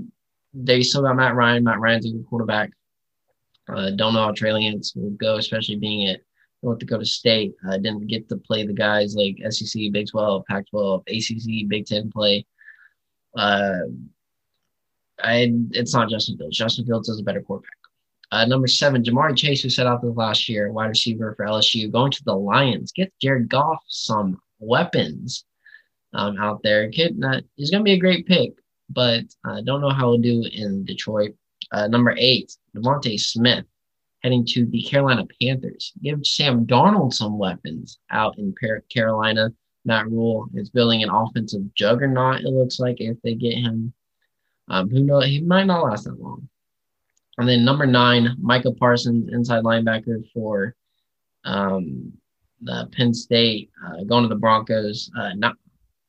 [0.53, 1.63] they still got Matt Ryan.
[1.63, 2.71] Matt Ryan's a good quarterback.
[3.69, 6.21] Uh, don't know how Trey Lance will go, especially being at
[6.63, 7.53] North Dakota State.
[7.65, 11.67] I uh, didn't get to play the guys like SEC, Big 12, Pac 12, ACC,
[11.67, 12.45] Big 10 play.
[15.23, 16.57] I, it's not Justin Fields.
[16.57, 17.71] Justin Fields is a better quarterback.
[18.31, 21.91] Uh, number seven, Jamari Chase, who set out this last year, wide receiver for LSU,
[21.91, 22.93] going to the Lions.
[22.93, 25.43] Get Jared Goff some weapons
[26.13, 26.89] um, out there.
[26.89, 28.53] Kid, not, he's going to be a great pick,
[28.89, 31.35] but I uh, don't know how he'll do in Detroit.
[31.73, 33.65] Uh, number eight, DeVonta Smith
[34.23, 35.93] heading to the Carolina Panthers.
[36.01, 38.53] Give Sam Darnold some weapons out in
[38.93, 39.51] Carolina.
[39.83, 43.93] Matt Rhule is building an offensive juggernaut, it looks like, if they get him.
[44.71, 45.25] Um, who knows?
[45.25, 46.47] He might not last that long.
[47.37, 50.75] And then number nine, Micah Parsons, inside linebacker for
[51.43, 52.13] um,
[52.61, 55.11] the Penn State, uh, going to the Broncos.
[55.17, 55.55] Uh, not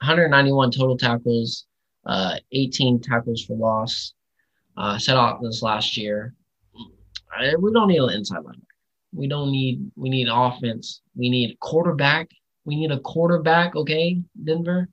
[0.01, 1.67] 191 total tackles,
[2.07, 4.15] uh, 18 tackles for loss
[4.77, 6.35] uh, set off this last year.
[7.59, 8.63] We don't need an inside linebacker.
[9.15, 9.91] We don't need.
[9.97, 11.03] We need offense.
[11.15, 12.31] We need quarterback.
[12.65, 13.75] We need a quarterback.
[13.75, 14.89] Okay, Denver.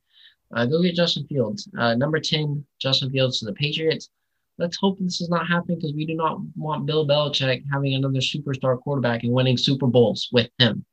[0.56, 1.70] Uh, go get Justin Fields.
[1.78, 4.10] Uh, number ten, Justin Fields to the Patriots.
[4.58, 8.20] Let's hope this is not happening because we do not want Bill Belichick having another
[8.20, 10.86] superstar quarterback and winning Super Bowls with him.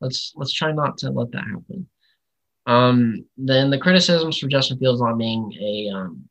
[0.00, 1.88] Let's let's try not to let that happen.
[2.66, 6.28] Um, then the criticisms for Justin Fields not being a um,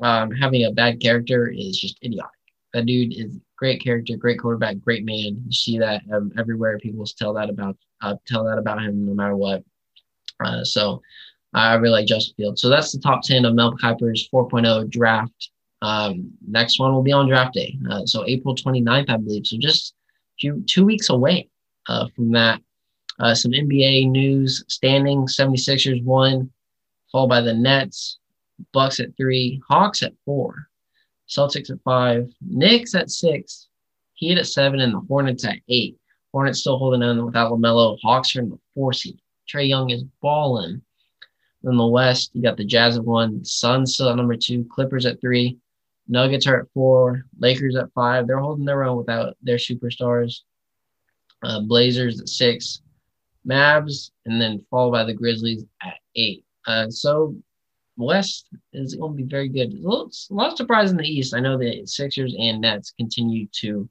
[0.00, 2.30] um, having a bad character is just idiotic.
[2.72, 5.42] That dude is great character, great quarterback, great man.
[5.46, 6.78] You see that um, everywhere.
[6.78, 9.62] People tell that about uh, tell that about him no matter what.
[10.44, 11.00] Uh, so
[11.52, 12.62] I really like Justin Fields.
[12.62, 15.50] So that's the top ten of Mel Kiper's 4.0 draft.
[15.82, 19.46] Um, next one will be on draft day, uh, so April 29th, I believe.
[19.46, 19.94] So just
[20.38, 21.48] few, two weeks away
[21.88, 22.60] uh, from that.
[23.18, 26.50] Uh, some NBA news standing 76ers won,
[27.12, 28.18] followed by the Nets,
[28.72, 30.68] Bucks at three, Hawks at four,
[31.28, 33.68] Celtics at five, Knicks at six,
[34.14, 35.96] Heat at seven, and the Hornets at eight.
[36.32, 37.98] Hornets still holding on without LaMelo.
[38.02, 39.18] Hawks are in the four seed.
[39.50, 40.82] Trae Young is balling.
[41.64, 45.04] In the West, you got the Jazz at one, Suns still at number two, Clippers
[45.04, 45.58] at three,
[46.10, 48.26] Nuggets are at four, Lakers at five.
[48.26, 50.40] They're holding their own without their superstars.
[51.42, 52.82] Uh, Blazers at six,
[53.46, 56.44] Mavs, and then followed by the Grizzlies at eight.
[56.66, 57.36] Uh, so
[57.96, 59.72] West is going to be very good.
[59.72, 61.32] A, little, a lot of surprise in the East.
[61.32, 63.88] I know the Sixers and Nets continue to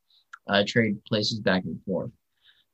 [0.47, 2.11] uh, trade places back and forth.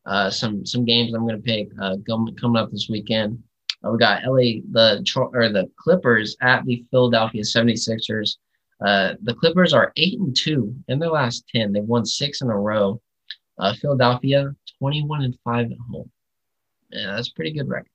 [0.07, 3.41] Uh, some some games I'm going to pick uh, coming up this weekend.
[3.85, 8.37] Uh, we got LA the or the Clippers at the Philadelphia 76ers.
[8.85, 11.71] Uh, the Clippers are eight and two in their last ten.
[11.71, 13.01] They've won six in a row.
[13.57, 16.09] Uh, Philadelphia 21 and five at home.
[16.91, 17.89] Yeah, that's pretty good record.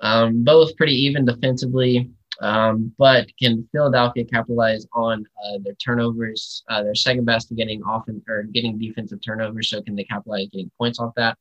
[0.00, 6.62] Um, both pretty even defensively, um, but can Philadelphia capitalize on uh, their turnovers?
[6.68, 10.48] Uh, they're second best to getting often or getting defensive turnovers, so can they capitalize
[10.52, 11.36] getting points off that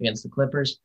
[0.00, 0.78] against the Clippers?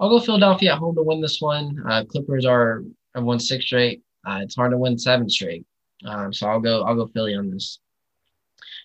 [0.00, 1.82] I'll go Philadelphia at home to win this one.
[1.88, 2.82] Uh, Clippers are
[3.14, 4.02] have won six straight.
[4.26, 5.64] Uh, it's hard to win seven straight,
[6.06, 7.78] um, so I'll go I'll go Philly on this.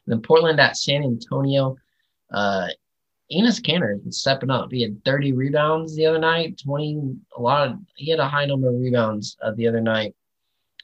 [0.06, 1.78] And then Portland at San Antonio.
[2.32, 2.68] Uh,
[3.32, 4.72] Enes Kanter is stepping up.
[4.72, 8.46] He had 30 rebounds the other night, 20, a lot of, he had a high
[8.46, 10.14] number of rebounds uh, the other night.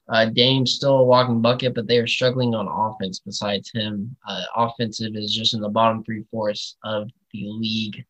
[0.09, 4.15] Uh, Dame's still a walking bucket, but they are struggling on offense besides him.
[4.27, 8.03] Uh, offensive is just in the bottom three fourths of the league.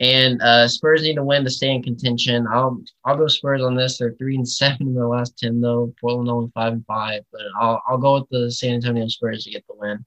[0.00, 2.46] And uh, Spurs need to win to stay in contention.
[2.46, 3.98] I'll I'll go Spurs on this.
[3.98, 5.92] They're three and seven in their last ten though.
[6.00, 9.50] Portland only five and five, but I'll I'll go with the San Antonio Spurs to
[9.50, 10.04] get the win.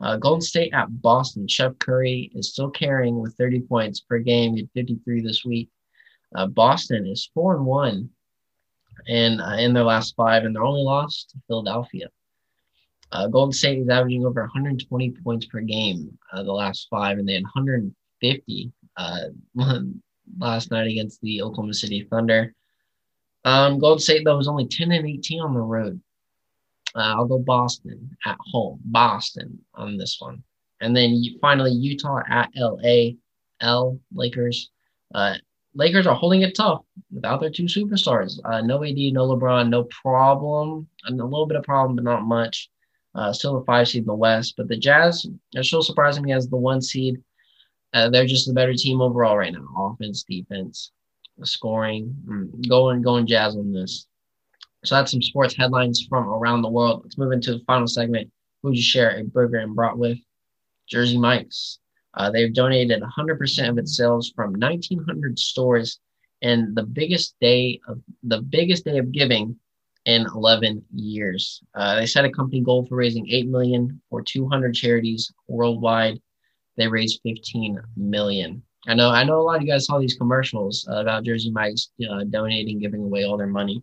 [0.00, 1.48] Uh, Golden State at Boston.
[1.48, 4.56] Steph Curry is still carrying with 30 points per game.
[4.56, 5.70] Had 53 this week.
[6.34, 8.10] Uh, Boston is four and one,
[9.06, 12.08] and uh, in their last five, and they're only lost to Philadelphia.
[13.12, 17.28] Uh, Golden State is averaging over 120 points per game uh, the last five, and
[17.28, 19.26] they had 150 uh,
[20.38, 22.54] last night against the Oklahoma City Thunder.
[23.44, 26.00] Um, Golden State though was only 10 and 18 on the road.
[26.94, 30.42] Uh, I'll go Boston at home, Boston on this one,
[30.80, 33.10] and then finally Utah at LA,
[33.60, 34.70] L Lakers.
[35.14, 35.34] Uh,
[35.74, 36.82] Lakers are holding it tough
[37.12, 38.40] without their two superstars.
[38.44, 40.88] Uh, no AD, no LeBron, no problem.
[41.04, 42.70] And a little bit of problem, but not much.
[43.14, 46.32] Uh, still a five seed in the West, but the Jazz are still surprising me
[46.32, 47.22] as the one seed.
[47.96, 49.64] Uh, they're just the better team overall right now.
[49.78, 50.92] Offense, defense,
[51.44, 52.14] scoring.
[52.28, 54.06] Mm, going, going Jazz on this.
[54.84, 57.00] So that's some sports headlines from around the world.
[57.04, 58.30] Let's move into the final segment.
[58.62, 60.18] Who would you share a burger and brought with?
[60.86, 61.78] Jersey Mike's.
[62.12, 65.98] Uh, they've donated 100% of its sales from 1,900 stores,
[66.42, 69.56] and the biggest day of the biggest day of giving
[70.04, 71.62] in 11 years.
[71.74, 76.20] Uh, they set a company goal for raising 8 million for 200 charities worldwide.
[76.76, 78.62] They raised 15 million.
[78.88, 81.50] I know, I know a lot of you guys saw these commercials uh, about Jersey
[81.50, 83.82] Mike's uh, donating, giving away all their money.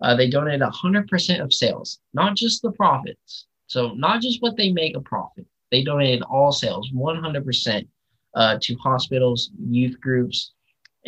[0.00, 3.46] Uh, they donate 100% of sales, not just the profits.
[3.66, 5.46] So, not just what they make a profit.
[5.70, 7.88] They donated all sales, 100%,
[8.34, 10.52] uh, to hospitals, youth groups,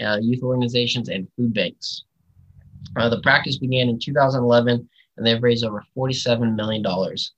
[0.02, 2.04] uh, youth organizations, and food banks.
[2.96, 6.84] Uh, the practice began in 2011, and they've raised over $47 million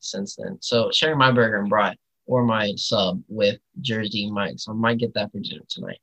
[0.01, 0.59] since then.
[0.61, 1.97] So, sharing my burger and brought
[2.27, 4.55] or my sub with Jersey Mike.
[4.59, 5.99] So I might get that for dinner tonight.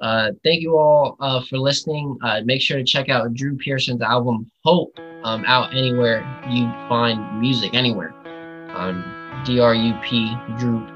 [0.00, 2.16] Uh, thank you all uh, for listening.
[2.22, 7.40] Uh, make sure to check out Dru Pearson's album Hope um, out anywhere you find
[7.40, 8.14] music, anywhere.
[8.74, 9.04] Um,
[9.44, 10.86] D R U P, Dru.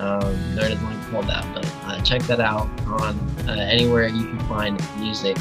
[0.00, 4.24] Um, there is link for that, but uh, check that out on uh, anywhere you
[4.24, 5.36] can find music.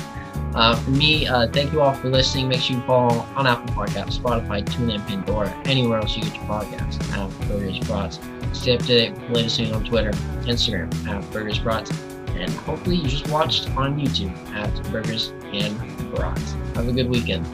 [0.55, 2.47] Uh, for me, uh, thank you all for listening.
[2.47, 6.43] Make sure you follow on Apple Podcasts, Spotify, TuneIn, Pandora, anywhere else you get your
[6.45, 8.19] podcasts at Burgers Brats.
[8.57, 11.91] Stay up to date with the latest news on Twitter, Instagram at Burgers Brats,
[12.29, 15.77] and hopefully you just watched on YouTube at Burgers and
[16.13, 16.53] Brats.
[16.75, 17.45] Have a good weekend.